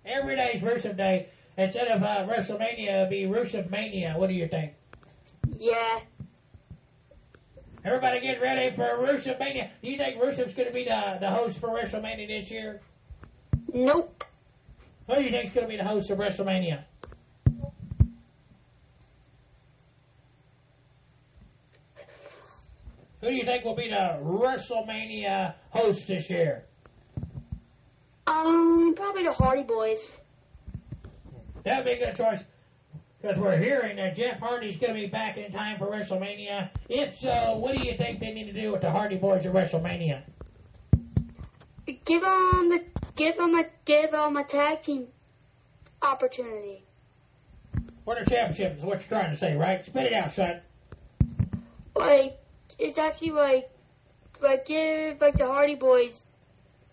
[0.04, 1.28] Every day is Rusev Day.
[1.56, 4.14] Instead of uh, WrestleMania, it'd be Rusev Mania.
[4.16, 4.72] What do you think?
[5.52, 6.00] Yeah.
[7.84, 9.70] Everybody get ready for Rusev Mania.
[9.82, 12.80] Do you think Rusev's going to be the, the host for WrestleMania this year?
[13.72, 14.24] Nope.
[15.08, 16.82] Who do you think's going to be the host of WrestleMania?
[23.20, 26.64] Who do you think will be the WrestleMania host this year?
[28.26, 30.20] Um, probably the Hardy Boys.
[31.64, 32.44] That'd be a good choice.
[33.20, 36.70] Because we're hearing that Jeff Hardy's going to be back in time for WrestleMania.
[36.88, 39.52] If so, what do you think they need to do with the Hardy Boys at
[39.52, 40.22] WrestleMania?
[42.04, 42.85] Give them the
[43.16, 45.09] give them a give them a tag team
[46.02, 46.85] opportunity.
[48.04, 49.85] For the championship is what you're trying to say, right?
[49.85, 50.61] Spit it out, son.
[51.96, 52.38] Like
[52.78, 53.70] it's actually like
[54.40, 56.24] like give like the Hardy Boys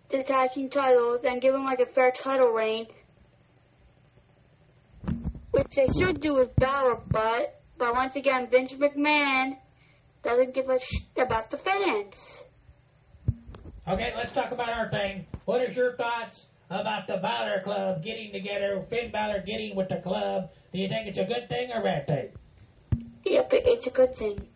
[0.10, 2.88] the tag team titles and give them like a fair title reign.
[5.52, 9.58] Which they should do with Balor, but but once again Vince McMahon
[10.24, 12.44] doesn't give a shit about the fans.
[13.88, 15.28] Okay, let's talk about our thing.
[15.46, 19.98] What is your thoughts about the Balor Club getting together, Finn Balor getting with the
[19.98, 20.50] club?
[20.74, 22.30] Do you think it's a good thing or bad thing?
[23.26, 24.48] Yep, it- it's a good thing.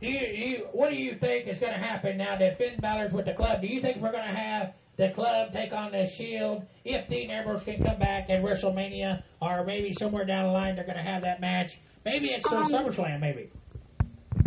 [0.00, 3.12] Do you, you, what do you think is going to happen now that Finn Balor's
[3.12, 3.60] with the club?
[3.60, 7.30] Do you think we're going to have the club take on the Shield if Dean
[7.30, 11.02] Ambrose can come back at WrestleMania, or maybe somewhere down the line they're going to
[11.02, 11.78] have that match?
[12.04, 13.20] Maybe it's Um, SummerSlam.
[13.20, 13.50] Maybe.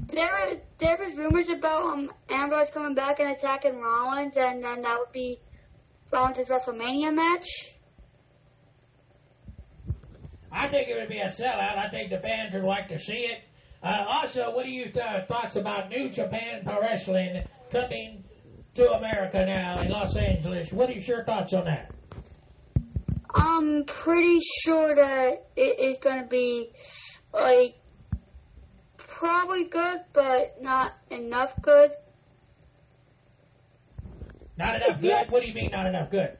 [0.08, 4.98] There, there was rumors about um, Ambrose coming back and attacking Rollins, and then that
[5.00, 5.40] would be
[6.12, 7.46] Rollins' WrestleMania match.
[10.52, 11.78] I think it would be a sellout.
[11.78, 13.40] I think the fans would like to see it.
[13.84, 18.24] Uh, also, what are your uh, thoughts about New Japan Pro Wrestling coming
[18.76, 20.72] to America now in Los Angeles?
[20.72, 21.92] What is your thoughts on that?
[23.36, 26.70] I'm pretty sure that it is going to be
[27.34, 27.76] like
[28.96, 31.92] probably good, but not enough good.
[34.56, 35.10] Not enough good?
[35.10, 35.30] Yes.
[35.30, 36.38] What do you mean not enough good?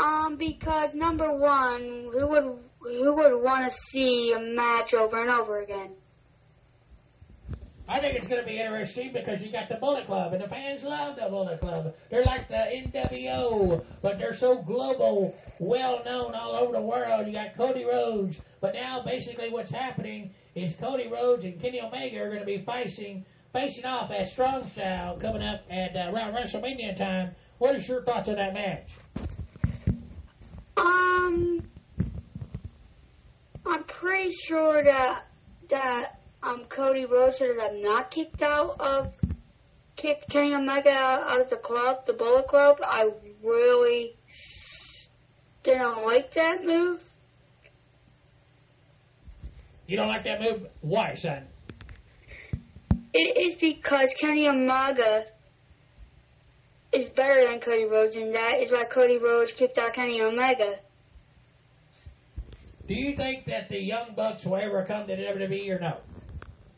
[0.00, 5.30] Um, because number one, who would who would want to see a match over and
[5.30, 5.92] over again?
[7.86, 10.48] I think it's going to be interesting because you got the Bullet Club, and the
[10.48, 11.94] fans love the Bullet Club.
[12.10, 17.26] They're like the NWO, but they're so global, well known all over the world.
[17.26, 22.20] You got Cody Rhodes, but now basically what's happening is Cody Rhodes and Kenny Omega
[22.20, 26.34] are going to be facing facing off at Strong Style coming up at uh, around
[26.34, 27.34] WrestleMania time.
[27.58, 28.90] What is your thoughts on that match?
[30.76, 31.62] Um,
[33.66, 35.24] I'm pretty sure that
[35.68, 39.16] that um Cody Rhodes should have not kicked out of
[39.96, 42.78] kicked Kenny Omega out, out of the club, the Bullet Club.
[42.82, 43.10] I
[43.42, 44.16] really
[45.62, 47.02] didn't like that move.
[49.86, 50.66] You don't like that move?
[50.80, 51.44] Why, son?
[53.12, 55.26] It is because Kenny Omega
[56.92, 60.78] is better than Cody Rhodes, and that is why Cody Rhodes kicked out Kenny Omega.
[62.86, 65.96] Do you think that the Young Bucks will ever come to WWE or no?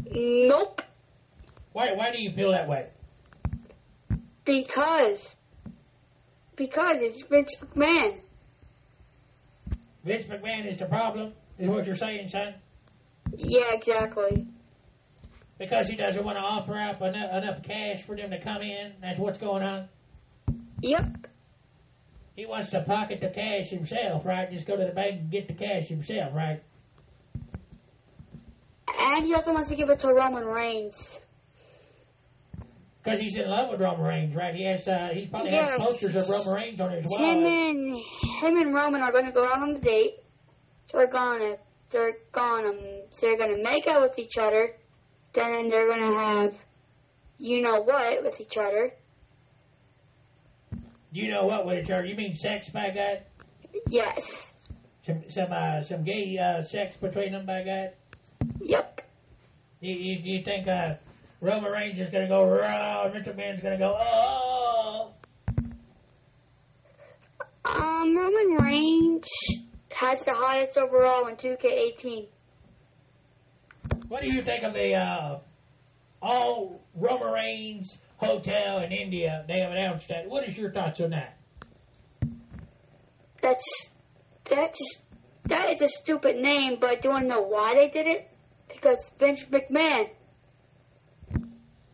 [0.08, 0.82] Nope,
[1.72, 1.92] Why?
[1.94, 2.88] Why do you feel that way?
[4.44, 5.34] because
[6.54, 8.20] because it's Vince McMahon.
[10.04, 12.54] Vince McMahon is the problem, is what you're saying, son?
[13.36, 14.46] Yeah, exactly.
[15.58, 18.92] Because he doesn't want to offer up enough, enough cash for them to come in.
[19.02, 19.88] That's what's going on.
[20.82, 21.25] Yep.
[22.37, 24.51] He wants to pocket the cash himself, right?
[24.51, 26.62] Just go to the bank and get the cash himself, right?
[29.01, 31.20] And he also wants to give it to Roman Reigns.
[33.03, 34.55] Because he's in love with Roman Reigns, right?
[34.55, 35.70] He has, uh, he probably Yes.
[35.70, 37.18] has posters of Roman Reigns on his wall.
[37.18, 40.16] Him and him and Roman are going to go out on the date.
[40.87, 41.57] So they're gonna
[41.90, 42.72] they're gonna
[43.20, 44.77] they're gonna make out with each other.
[45.33, 46.55] Then they're gonna have
[47.38, 48.92] you know what with each other.
[51.12, 52.04] You know what each other?
[52.04, 53.22] You mean sex, by God?
[53.88, 54.52] Yes.
[55.02, 57.90] Some some uh, some gay uh, sex between them, by God?
[58.58, 59.02] Yep.
[59.80, 60.94] You you, you think uh,
[61.40, 65.12] Roman is gonna go raw, and Vince McMahon's gonna go oh?
[67.64, 69.28] Um, Roman Reigns
[69.92, 72.26] has the highest overall in 2K18.
[74.08, 75.38] What do you think of the uh,
[76.22, 79.44] all Roman Reigns hotel in India?
[79.48, 80.29] They have announced that.
[80.29, 81.37] What is your thoughts on that?
[83.42, 83.90] That's
[84.44, 85.02] that's
[85.44, 88.31] that is a stupid name, but do you want to know why they did it?
[88.68, 90.11] Because Vince McMahon.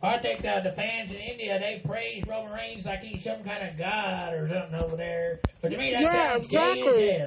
[0.05, 3.69] I think uh, the fans in India they praise Roman Reigns like he's some kind
[3.69, 5.41] of god or something over there.
[5.61, 7.23] But to me, that's Yeah, exactly.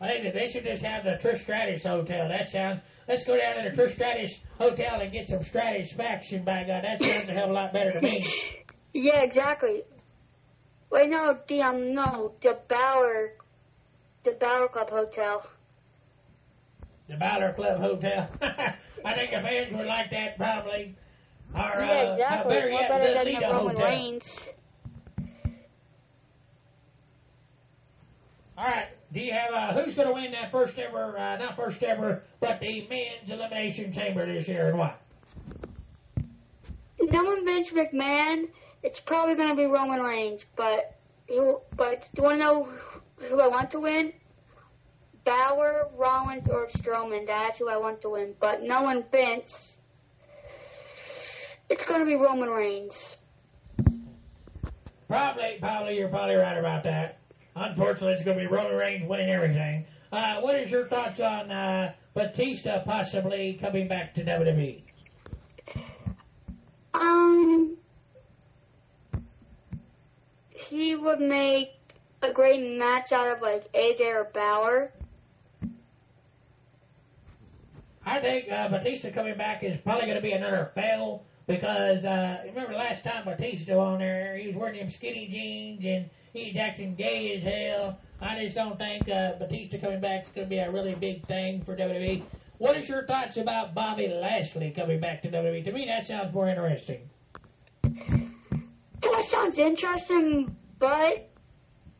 [0.00, 2.28] I think that they should just have the Trish Stratus Hotel.
[2.28, 2.80] That sounds.
[3.06, 6.44] Let's go down to the Trish Stratus Hotel and get some Stratusfaction.
[6.44, 8.26] By God, that sounds a hell of a lot better to me.
[8.96, 9.82] Yeah, exactly.
[10.88, 13.32] Wait, no, the um, no, the Balor,
[14.22, 15.44] the Balor Club Hotel.
[17.08, 18.30] The Balor Club Hotel.
[19.04, 20.94] I think the fans would like that probably.
[21.52, 22.54] Or, yeah, uh, exactly.
[22.54, 23.86] Better yet, better the than Lido the Roman Hotel.
[23.90, 24.52] Reigns.
[28.56, 28.88] All right.
[29.12, 32.22] Do you have uh, who's going to win that first ever, uh, not first ever,
[32.40, 34.94] but the men's elimination chamber this year and why?
[37.00, 38.48] Knowing Vince McMahon,
[38.82, 40.44] it's probably going to be Roman Reigns.
[40.56, 40.96] But
[41.28, 42.68] you, but do you want to know
[43.16, 44.12] who I want to win?
[45.24, 47.26] Balor, Rollins, or Strowman.
[47.26, 48.34] That's who I want to win.
[48.38, 49.78] But no one Vince,
[51.68, 53.16] it's going to be Roman Reigns.
[55.08, 57.18] Probably, probably, you're probably right about that.
[57.56, 59.86] Unfortunately, it's going to be Roman Reigns winning everything.
[60.10, 64.24] Uh, what is your thoughts on uh, Batista possibly coming back to?
[64.24, 64.82] WWE?
[66.94, 67.76] Um,
[70.50, 71.72] he would make
[72.22, 74.92] a great match out of like AJ or Balor.
[78.06, 82.42] I think uh, Batista coming back is probably going to be another fail because uh,
[82.44, 86.56] remember last time Batista was on there, he was wearing them skinny jeans and he's
[86.58, 87.98] acting gay as hell.
[88.20, 91.26] I just don't think uh, Batista coming back is going to be a really big
[91.26, 92.22] thing for WWE.
[92.58, 95.64] What is your thoughts about Bobby Lashley coming back to WWE?
[95.64, 97.08] To me, that sounds more interesting.
[97.82, 101.28] That sounds interesting, but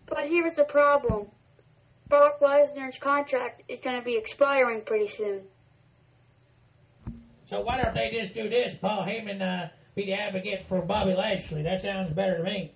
[0.07, 1.29] but here's the problem:
[2.09, 5.43] Brock Lesnar's contract is going to be expiring pretty soon.
[7.47, 8.75] So why don't they just do this?
[8.81, 11.63] Paul Heyman uh, be the advocate for Bobby Lashley.
[11.63, 12.73] That sounds better to me.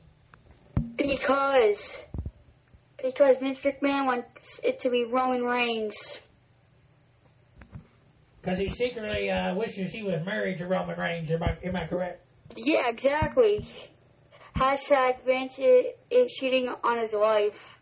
[0.98, 2.02] Because
[3.02, 6.20] because Vince McMahon wants it to be Roman Reigns.
[8.40, 11.30] Because he secretly uh, wishes he was married to Roman Reigns.
[11.30, 12.24] Am I, am I correct?
[12.56, 13.66] Yeah, exactly.
[14.56, 17.80] Hashtag Vince is, is cheating on his wife.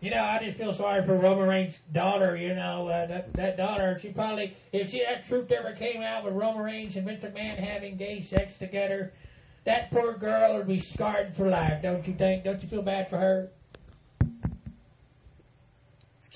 [0.00, 2.36] You know, I just feel sorry for Roman Reigns' daughter.
[2.36, 3.98] You know, uh, that that daughter.
[4.00, 7.58] She probably, if she that truth ever came out with Roman Reigns and Vince McMahon
[7.58, 9.14] having gay sex together,
[9.64, 11.82] that poor girl would be scarred for life.
[11.82, 12.44] Don't you think?
[12.44, 13.50] Don't you feel bad for her?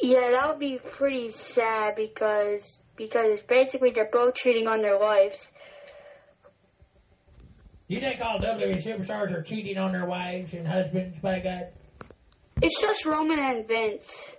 [0.00, 5.50] Yeah, that would be pretty sad because because basically they're both cheating on their wives.
[7.88, 11.18] You think all WWE superstars are cheating on their wives and husbands?
[11.20, 11.68] By God.
[12.60, 14.36] It's just Roman and Vince.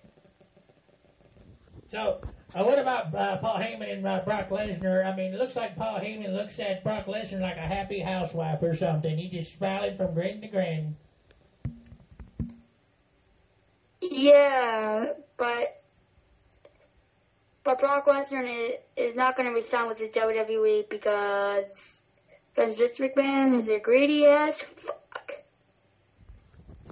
[1.87, 2.21] So,
[2.56, 5.06] uh, what about uh, Paul Heyman and uh, Brock Lesnar?
[5.06, 8.64] I mean, it looks like Paul Heyman looks at Brock Lesnar like a happy housewife
[8.64, 9.18] or something.
[9.18, 10.95] He just smiling from grin to grin.
[14.02, 15.84] Yeah, but
[17.64, 22.02] but Brock Lesnar is, is not going to resign with the WWE because
[22.56, 24.66] because Vince McMahon is a greedy ass.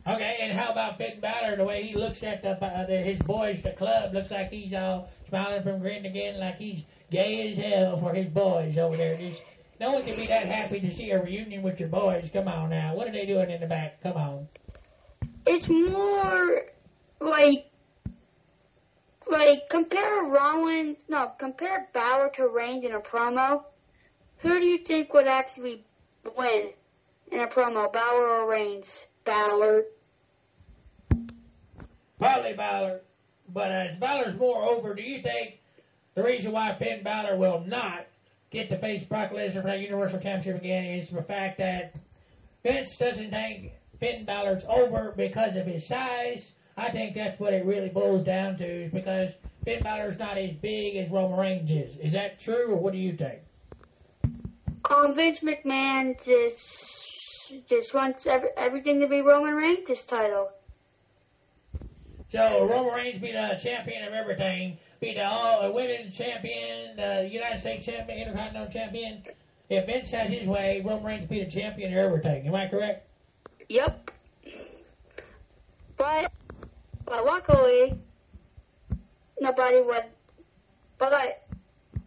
[0.08, 1.58] Okay, and how about Finn Balor?
[1.58, 4.50] The way he looks at the, uh, the his boys, at the club, looks like
[4.50, 8.78] he's all smiling from grin to grin, like he's gay as hell for his boys
[8.78, 9.18] over there.
[9.18, 9.42] Just,
[9.82, 12.30] no one can be that happy to see a reunion with your boys.
[12.32, 14.02] Come on now, what are they doing in the back?
[14.02, 14.48] Come on.
[15.46, 16.64] It's more
[17.20, 17.70] like
[19.30, 23.66] like compare Rollins, no, compare Balor to Reigns in a promo.
[24.38, 25.84] Who do you think would actually
[26.38, 26.70] win
[27.30, 29.08] in a promo, Balor or Reigns?
[29.26, 29.84] Balor.
[32.20, 33.02] Probably Balor.
[33.54, 35.60] But as Balor's more over, do you think
[36.16, 38.08] the reason why Finn Balor will not
[38.50, 41.96] get to face Brock Lesnar for that Universal Championship again is the fact that
[42.64, 46.52] Vince doesn't think Finn Balor's over because of his size.
[46.76, 49.32] I think that's what it really boils down to is because
[49.64, 51.98] Finn Balor's not as big as Roman Reigns is.
[51.98, 53.40] Is that true, or what do you think?
[54.90, 60.50] Um, Vince McMahon just just wants every, everything to be Roman Reigns' title.
[62.30, 67.30] So Roman Reigns be the champion of everything, be the all uh, women's champion, the
[67.32, 69.24] United States champion, Intercontinental champion.
[69.70, 72.48] If Vince had his way, Roman Reigns be the champion of everything.
[72.48, 73.08] Am I correct?
[73.70, 74.12] Yep.
[75.98, 76.32] But,
[77.06, 77.98] but luckily,
[79.40, 80.04] nobody would.
[80.98, 81.48] But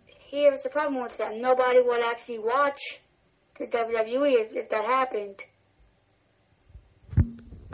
[0.07, 3.01] here's the problem with that: nobody would actually watch
[3.59, 5.45] the WWE if, if that happened.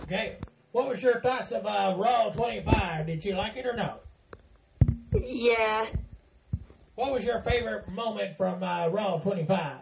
[0.03, 0.37] Okay.
[0.77, 3.07] What was your thoughts of uh, Raw 25?
[3.07, 3.95] Did you like it or no?
[5.19, 5.87] Yeah.
[6.97, 9.79] What was your favorite moment from uh, Raw 25?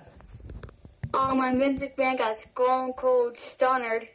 [1.15, 4.07] Um, when Vince McMahon got stone cold stunnered.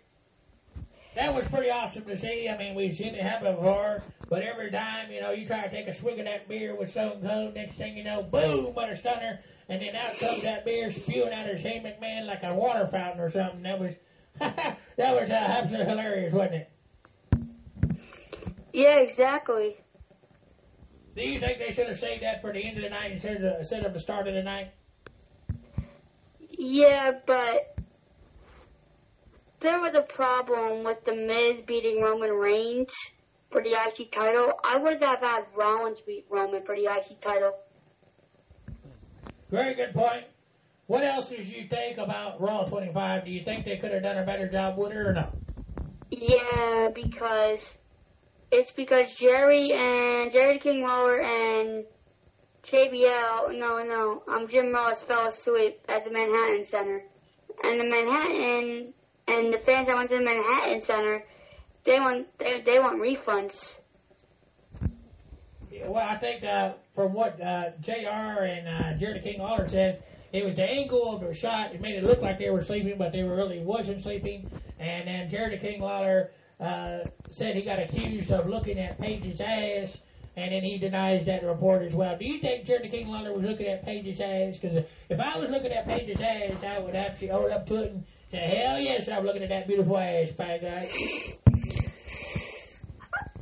[1.16, 2.48] That was pretty awesome to see.
[2.48, 5.70] I mean, we've seen it happen before, but every time, you know, you try to
[5.70, 8.90] take a swig of that beer with Stone Cold, next thing you know, boom, what
[8.90, 12.56] a stunner, and then out comes that beer spewing out of Shane McMahon like a
[12.56, 13.64] water fountain or something.
[13.64, 13.96] That was
[14.98, 16.72] that was uh, absolutely hilarious, wasn't it?
[18.72, 19.78] Yeah, exactly.
[21.16, 23.44] Do you think they should have saved that for the end of the night instead
[23.44, 24.72] of, instead of the start of the night?
[26.50, 27.76] Yeah, but
[29.60, 32.94] there was a problem with the Miz beating Roman Reigns
[33.52, 34.54] for the IC title.
[34.64, 37.56] I would have had Rollins beat Roman for the IC title.
[39.50, 40.26] Very good point.
[40.90, 43.24] What else did you think about Raw 25?
[43.24, 45.30] Do you think they could have done a better job with it or no?
[46.10, 47.78] Yeah, because
[48.50, 51.86] it's because Jerry and Jerry King Lawler and
[52.64, 57.04] JBL, no, no, um, Jim Ross fell asleep at the Manhattan Center.
[57.64, 58.94] And the Manhattan,
[59.28, 61.24] and the fans that went to the Manhattan Center,
[61.84, 63.78] they want, they, they want refunds.
[65.72, 70.00] Yeah, well, I think uh, from what uh, JR and uh, Jerry King Lawler says,
[70.32, 71.74] it was the angle of the shot.
[71.74, 74.50] It made it look like they were sleeping, but they really wasn't sleeping.
[74.80, 77.00] And then the King Lawler uh,
[77.30, 79.98] said he got accused of looking at Paige's ass,
[80.36, 82.18] and then he denies that report as well.
[82.18, 84.58] Do you think the King Lawler was looking at Paige's ass?
[84.58, 87.92] Because if I was looking at Paige's ass, I would actually hold up to it
[87.92, 91.49] and say, "Hell yes, I'm looking at that beautiful ass, by God."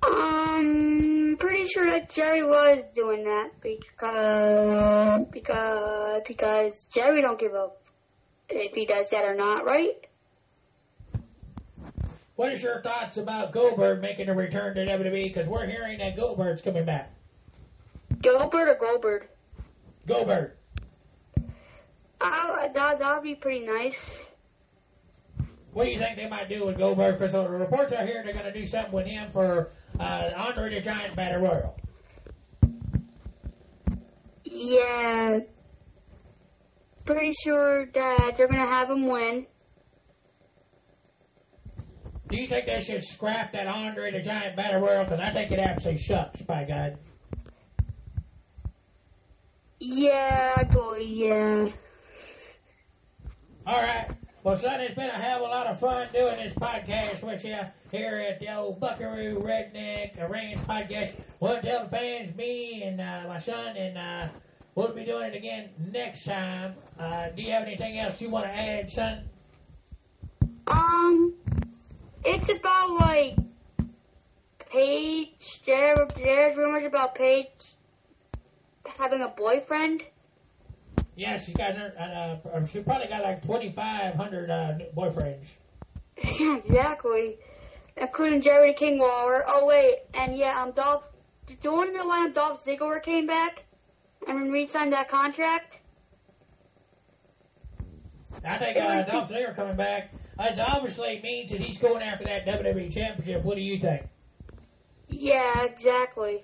[0.04, 7.82] Um, pretty sure that Jerry was doing that because because because Jerry don't give up
[8.50, 10.08] if he does that or not, right?
[12.36, 15.24] What is your thoughts about Goldberg making a return to WWE?
[15.24, 17.12] Because we're hearing that Goldberg's coming back.
[18.22, 19.28] Goldberg or Goldberg?
[20.06, 20.52] Goldberg.
[22.22, 24.26] Oh, that that'd be pretty nice.
[25.74, 27.18] What do you think they might do with Goldberg?
[27.18, 30.76] Because the reports are here they're going to do something with him for uh, Andre
[30.76, 31.76] the Giant Battle Royal.
[34.44, 35.40] Yeah,
[37.06, 39.46] pretty sure that they're gonna have him win.
[42.30, 45.04] Do you think they should scrap that Andre the Giant Battle Royal?
[45.06, 46.98] Because I think it absolutely sucks, by God.
[49.80, 51.70] Yeah, boy, yeah.
[53.66, 54.10] All right.
[54.48, 57.44] Well, son, it's been a hell of a lot of fun doing this podcast with
[57.44, 57.60] you
[57.92, 61.18] here at the old Buckaroo Redneck Ranch Podcast.
[61.42, 64.30] To tell the fans, me and uh, my son, and uh,
[64.74, 66.76] we'll be doing it again next time.
[66.98, 69.26] Uh, do you have anything else you want to add, son?
[70.68, 71.34] Um,
[72.24, 73.36] it's about like
[74.60, 75.62] Paige.
[75.66, 77.76] There, there's rumors about Paige
[78.98, 80.06] having a boyfriend.
[81.18, 81.94] Yeah, she's got her.
[82.00, 85.48] Uh, uh, she probably got like twenty five hundred uh, boyfriends.
[86.40, 87.40] Yeah, exactly.
[87.98, 89.44] Including Jerry King Lawler.
[89.48, 91.10] Oh wait, and yeah, um, Dolph.
[91.48, 93.64] Do you want to know why Dolph Ziggler came back
[94.28, 95.80] and re-signed that contract?
[98.46, 100.14] I think uh, Dolph Ziggler coming back.
[100.40, 103.44] It obviously means that he's going after that WWE Championship.
[103.44, 104.04] What do you think?
[105.08, 106.44] Yeah, exactly.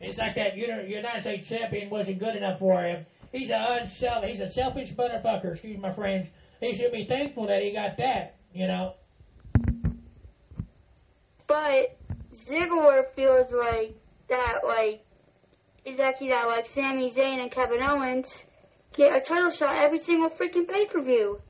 [0.00, 3.04] It's like that Uni- United States champion wasn't good enough for him.
[3.32, 5.52] He's a unself- he's a selfish motherfucker.
[5.52, 6.28] Excuse my friends.
[6.60, 8.36] He should be thankful that he got that.
[8.52, 8.94] You know.
[11.46, 11.96] But
[12.32, 13.94] Ziggler feels like
[14.28, 15.04] that like
[15.84, 18.44] is actually that like Sami Zayn and Kevin Owens
[18.94, 21.40] get a title shot every single freaking pay per view.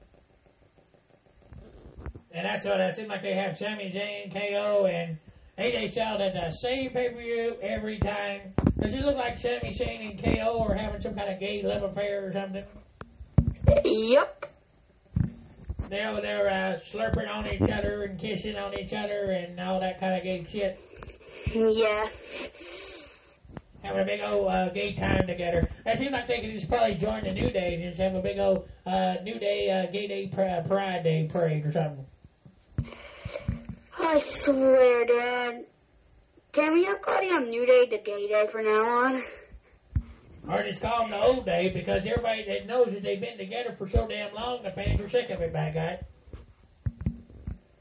[2.31, 5.19] And that's what it seems like they have Sami Zayn, KO, and
[5.59, 8.55] AJ Styles at the same pay per view every time.
[8.81, 11.83] Does it look like Sami Zayn and KO are having some kind of gay love
[11.83, 12.65] affair or something?
[13.85, 14.47] Yep.
[15.89, 19.81] They're over there uh, slurping on each other and kissing on each other and all
[19.81, 20.79] that kind of gay shit.
[21.55, 22.07] Yeah.
[23.83, 25.69] Having a big old uh, gay time together.
[25.87, 28.23] It seems like they could just probably join the New Day and just have a
[28.23, 32.07] big old uh, New Day, uh, Gay Day, pr- Pride Day parade or something.
[34.09, 35.67] I swear, Dad.
[36.53, 39.23] Can we have call him New Day to Gay Day from now on?
[40.49, 43.75] Or just call them the old day because everybody that knows that they've been together
[43.77, 45.99] for so damn long, the fans are sick of it, by God.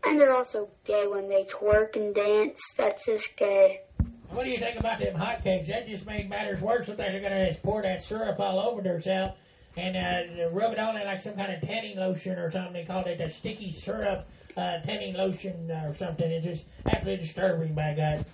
[0.03, 2.73] And they're also gay when they twerk and dance.
[2.77, 3.83] That's just gay.
[4.29, 5.67] What do you think about them hotcakes?
[5.67, 6.89] That just made matters worse.
[6.89, 9.31] Looks like they're going to just pour that syrup all over themselves
[9.77, 12.73] and uh, rub it on it like some kind of tanning lotion or something.
[12.73, 14.27] They called it the sticky syrup
[14.57, 16.29] uh, tanning lotion or something.
[16.29, 18.25] It's just absolutely disturbing, by God.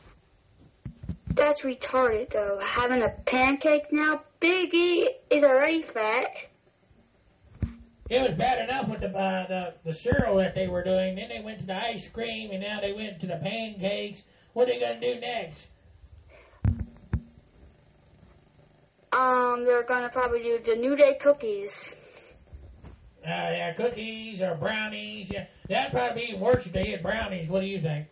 [1.28, 2.60] That's retarded, though.
[2.60, 6.48] Having a pancake now, Biggie is already fat.
[8.10, 11.16] It was bad enough with the, uh, the the cereal that they were doing.
[11.16, 14.22] Then they went to the ice cream, and now they went to the pancakes.
[14.52, 15.68] What are they going to do next?
[19.14, 21.96] Um, they're gonna probably do the New Day cookies.
[23.24, 25.30] Uh, yeah, cookies or brownies.
[25.30, 27.50] Yeah, that'd probably be even worse if they had brownies.
[27.50, 28.08] What do you think?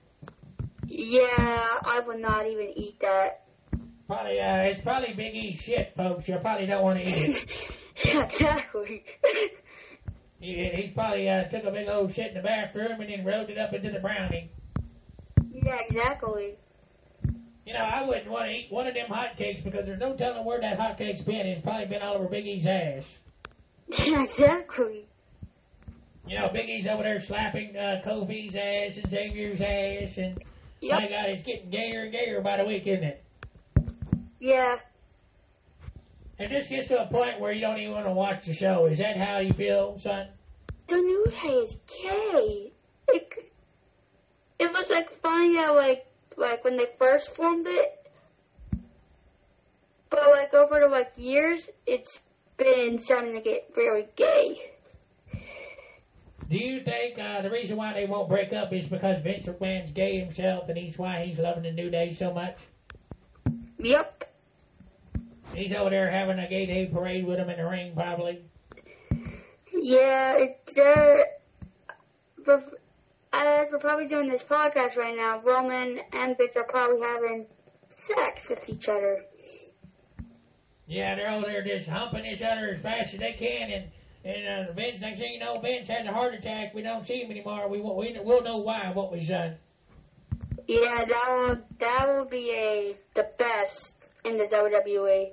[0.88, 3.44] Yeah, I would not even eat that.
[4.08, 6.28] Probably, uh, it's probably Big E shit, folks.
[6.28, 7.72] You probably don't want to eat it.
[8.06, 9.06] yeah, exactly.
[10.40, 13.50] he, he probably uh, took a big old shit in the bathroom and then rolled
[13.50, 14.52] it up into the brownie.
[15.54, 16.58] yeah, exactly.
[17.66, 20.44] You know, I wouldn't want to eat one of them hotcakes because there's no telling
[20.44, 21.46] where that hotcake's been.
[21.46, 23.06] It's probably been all over Big E's ass.
[24.06, 25.08] Yeah, exactly.
[26.28, 30.44] You know, Big E's over there slapping uh, Kofi's ass and Xavier's ass, and
[30.82, 31.00] Yep.
[31.00, 33.24] my God, it's getting gayer and gayer by the week, isn't it?
[34.40, 34.80] Yeah.
[36.40, 38.88] It just gets to a point where you don't even want to watch the show.
[38.88, 40.28] Is that how you feel, son?
[40.88, 42.72] The New Day is gay.
[43.10, 43.52] It,
[44.58, 46.08] it was like funny how like
[46.38, 48.12] like when they first formed it,
[50.10, 52.22] but like over the like years, it's
[52.58, 54.71] been starting to get very gay.
[56.52, 59.94] Do you think uh, the reason why they won't break up is because Vince McMahon's
[59.94, 62.58] gay himself, and he's why he's loving the New Day so much?
[63.80, 64.30] Yep.
[65.56, 68.42] He's over there having a gay day parade with him in the ring, probably.
[69.74, 71.26] Yeah, it's they're.
[73.34, 77.46] As we're probably doing this podcast right now, Roman and Vince are probably having
[77.88, 79.24] sex with each other.
[80.86, 83.86] Yeah, they're over there just humping each other as fast as they can, and
[84.24, 86.74] and uh, Vince, next thing you know, Vince has a heart attack.
[86.76, 87.68] We don't see him anymore.
[87.68, 88.92] We we we'll know why.
[88.94, 89.56] What we done.
[90.68, 94.46] Yeah, that will that will be a the best in the.
[94.46, 95.32] WWE.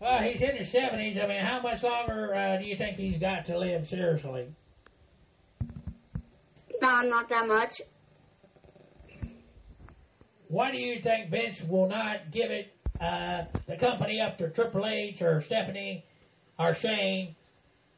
[0.00, 1.18] Well, he's in his seventies.
[1.18, 3.88] I mean, how much longer uh, do you think he's got to live?
[3.88, 4.46] Seriously.
[6.80, 7.82] No, not that much.
[10.48, 14.86] Why do you think Vince will not give it uh, the company up to Triple
[14.86, 16.04] H or Stephanie
[16.58, 17.36] or Shane,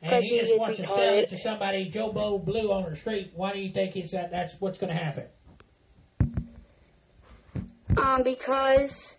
[0.02, 3.32] and he just wants to sell it to somebody Joe Bo Blue on the street?
[3.34, 4.30] Why do you think it's that?
[4.30, 5.24] That's what's going to happen.
[7.96, 9.16] Um, because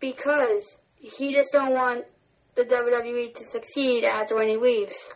[0.00, 2.04] because he just don't want
[2.54, 5.08] the WWE to succeed after when he leaves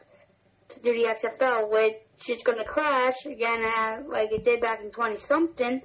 [0.69, 4.81] to do the XFL, which is going to crash again, uh, like it did back
[4.83, 5.83] in twenty something.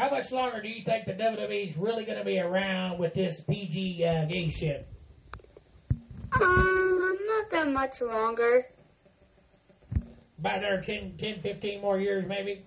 [0.00, 3.12] How much longer do you think the WWE is really going to be around with
[3.12, 4.88] this PG uh, gay shit?
[6.40, 8.66] Um, not that much longer.
[10.38, 12.64] About another 10, 10, 15 more years, maybe?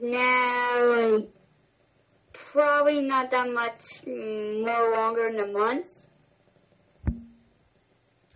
[0.00, 1.28] Like,
[2.32, 6.06] probably not that much more longer than a month.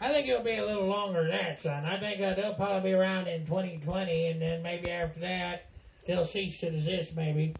[0.00, 1.84] I think it'll be a little longer than that, son.
[1.84, 5.66] I think uh, they'll probably be around in 2020, and then maybe after that,
[6.06, 7.54] they'll cease to exist, maybe.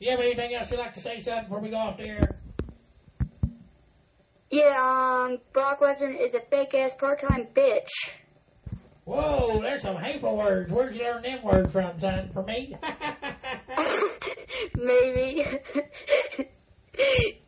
[0.00, 2.36] You have anything else you'd like to say, son, before we go off the air?
[4.50, 7.88] Yeah, um, Brock Lesnar is a fake ass part time bitch.
[9.04, 10.70] Whoa, there's some hateful words.
[10.70, 12.30] Where'd you learn them words from, son?
[12.32, 12.76] From me?
[14.76, 15.44] Maybe.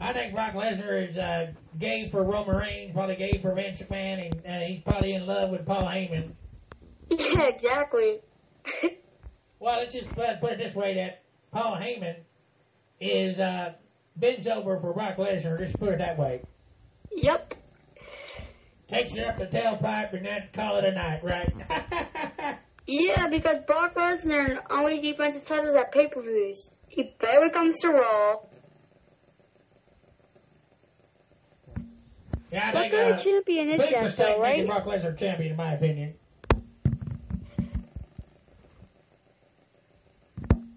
[0.00, 4.30] I think Brock Lesnar is uh, gay for Roman Reigns, probably gay for Vince McMahon,
[4.44, 6.32] and uh, he's probably in love with Paul Heyman.
[7.08, 8.20] Yeah, exactly.
[9.58, 12.16] Well, let's just put, put it this way: that Paul Heyman
[13.00, 13.72] is uh,
[14.14, 15.58] bends over for Brock Lesnar.
[15.58, 16.42] Just put it that way.
[17.10, 17.54] yep.
[18.86, 22.58] Takes it up the tailpipe and then call it a night, right?
[22.86, 26.70] Yeah, because Brock Lesnar only defensive titles at pay-per-views.
[26.88, 28.36] He barely comes to Raw.
[32.52, 34.66] Yeah, I What kind of champion is that, though, right?
[34.66, 36.14] Brock Lesnar champion, in my opinion.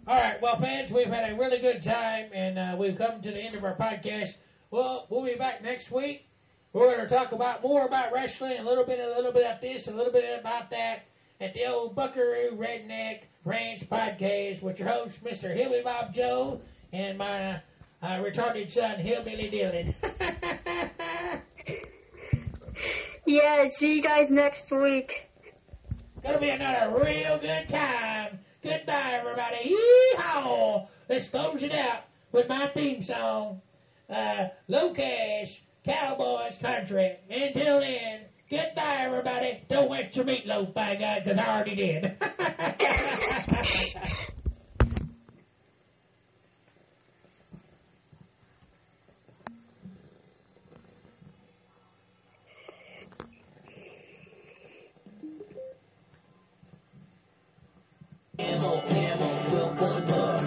[0.08, 3.30] All right, well, fans, we've had a really good time, and uh, we've come to
[3.32, 4.34] the end of our podcast.
[4.72, 6.26] Well, we'll be back next week.
[6.74, 9.62] We're going to talk about more about wrestling, a little bit, a little bit of
[9.62, 11.06] this, a little bit about that,
[11.40, 15.56] at the old Buckaroo Redneck Ranch podcast with your host, Mr.
[15.56, 16.60] Hillbilly Bob Joe,
[16.92, 17.62] and my
[18.02, 19.94] uh, retarded son, Hillbilly Dylan.
[23.26, 25.30] Yeah, see you guys next week.
[26.24, 28.40] Gonna be another real good time.
[28.64, 29.76] Goodbye, everybody.
[30.18, 30.88] Yeehaw!
[31.08, 33.62] Let's close it out with my theme song,
[34.10, 37.18] uh, LoCash Cowboys Country.
[37.30, 39.64] Until then, goodbye, everybody.
[39.70, 42.18] Don't wet your meatloaf, by God, because I already did.
[58.42, 60.39] Oh,